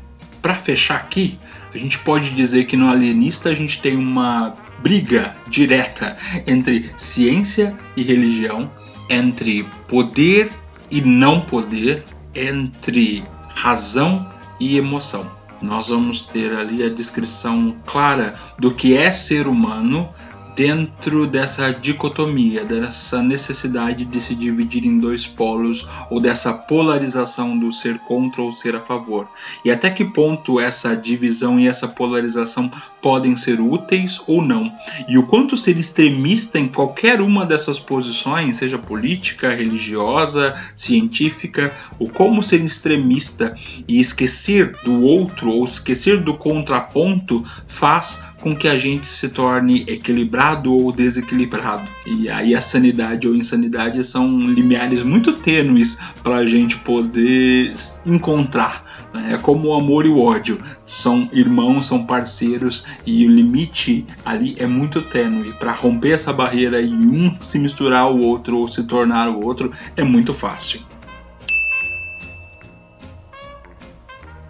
[0.41, 1.37] para fechar aqui,
[1.73, 6.15] a gente pode dizer que no alienista a gente tem uma briga direta
[6.47, 8.71] entre ciência e religião,
[9.09, 10.51] entre poder
[10.89, 12.03] e não poder,
[12.33, 15.29] entre razão e emoção.
[15.61, 20.13] Nós vamos ter ali a descrição clara do que é ser humano
[20.55, 27.71] dentro dessa dicotomia, dessa necessidade de se dividir em dois polos ou dessa polarização do
[27.73, 29.27] ser contra ou ser a favor.
[29.65, 34.73] E até que ponto essa divisão e essa polarização podem ser úteis ou não.
[35.09, 42.09] E o quanto ser extremista em qualquer uma dessas posições, seja política, religiosa, científica, o
[42.09, 43.55] como ser extremista
[43.87, 49.83] e esquecer do outro ou esquecer do contraponto faz com que a gente se torne
[49.87, 51.89] equilibrado ou desequilibrado.
[52.05, 57.73] E aí a sanidade ou insanidade são limiares muito tênues para a gente poder
[58.05, 58.83] encontrar.
[59.13, 59.33] Né?
[59.33, 60.59] É como o amor e o ódio.
[60.85, 65.53] São irmãos, são parceiros e o limite ali é muito tênue.
[65.53, 69.71] Para romper essa barreira e um se misturar ao outro ou se tornar o outro
[69.97, 70.81] é muito fácil.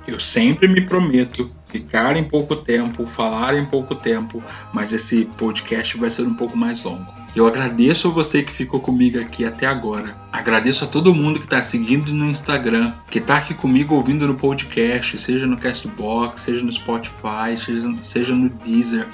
[0.08, 5.98] Eu sempre me prometo ficar em pouco tempo, falar em pouco tempo, mas esse podcast
[5.98, 7.06] vai ser um pouco mais longo.
[7.36, 10.16] Eu agradeço a você que ficou comigo aqui até agora.
[10.32, 14.36] Agradeço a todo mundo que está seguindo no Instagram, que está aqui comigo ouvindo no
[14.36, 19.10] podcast, seja no Castbox, seja no Spotify, seja, seja no Deezer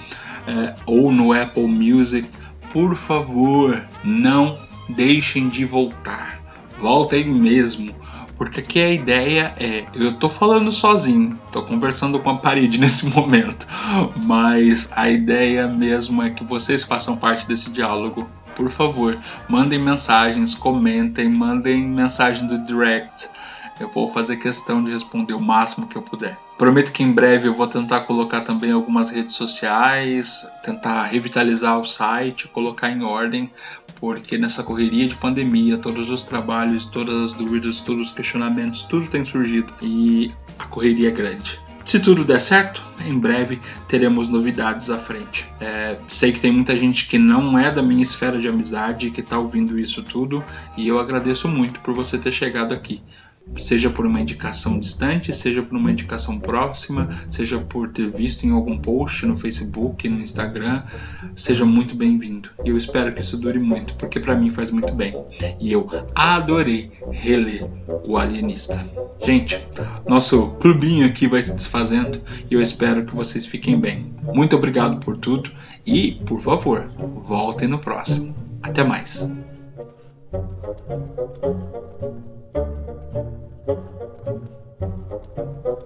[0.46, 2.30] é, ou no Apple Music.
[2.72, 4.56] Por favor, não
[4.88, 6.40] deixem de voltar.
[6.80, 7.94] Voltem mesmo
[8.42, 13.06] porque aqui a ideia é, eu tô falando sozinho, tô conversando com a parede nesse
[13.06, 13.68] momento,
[14.16, 18.28] mas a ideia mesmo é que vocês façam parte desse diálogo.
[18.56, 23.30] Por favor, mandem mensagens, comentem, mandem mensagem do direct.
[23.80, 26.36] Eu vou fazer questão de responder o máximo que eu puder.
[26.58, 31.84] Prometo que em breve eu vou tentar colocar também algumas redes sociais, tentar revitalizar o
[31.84, 33.52] site, colocar em ordem
[34.02, 39.08] porque nessa correria de pandemia, todos os trabalhos, todas as dúvidas, todos os questionamentos, tudo
[39.08, 41.60] tem surgido e a correria é grande.
[41.86, 45.48] Se tudo der certo, em breve teremos novidades à frente.
[45.60, 49.22] É, sei que tem muita gente que não é da minha esfera de amizade que
[49.22, 50.44] está ouvindo isso tudo
[50.76, 53.04] e eu agradeço muito por você ter chegado aqui.
[53.58, 58.52] Seja por uma indicação distante, seja por uma indicação próxima, seja por ter visto em
[58.52, 60.84] algum post no Facebook, no Instagram,
[61.36, 62.50] seja muito bem-vindo.
[62.64, 65.16] E eu espero que isso dure muito, porque para mim faz muito bem.
[65.60, 67.68] E eu adorei reler
[68.06, 68.86] O Alienista.
[69.24, 69.60] Gente,
[70.08, 74.14] nosso clubinho aqui vai se desfazendo e eu espero que vocês fiquem bem.
[74.34, 75.52] Muito obrigado por tudo
[75.86, 76.92] e, por favor,
[77.24, 78.36] voltem no próximo.
[78.62, 79.32] Até mais.
[83.66, 83.80] Thank
[85.66, 85.81] you.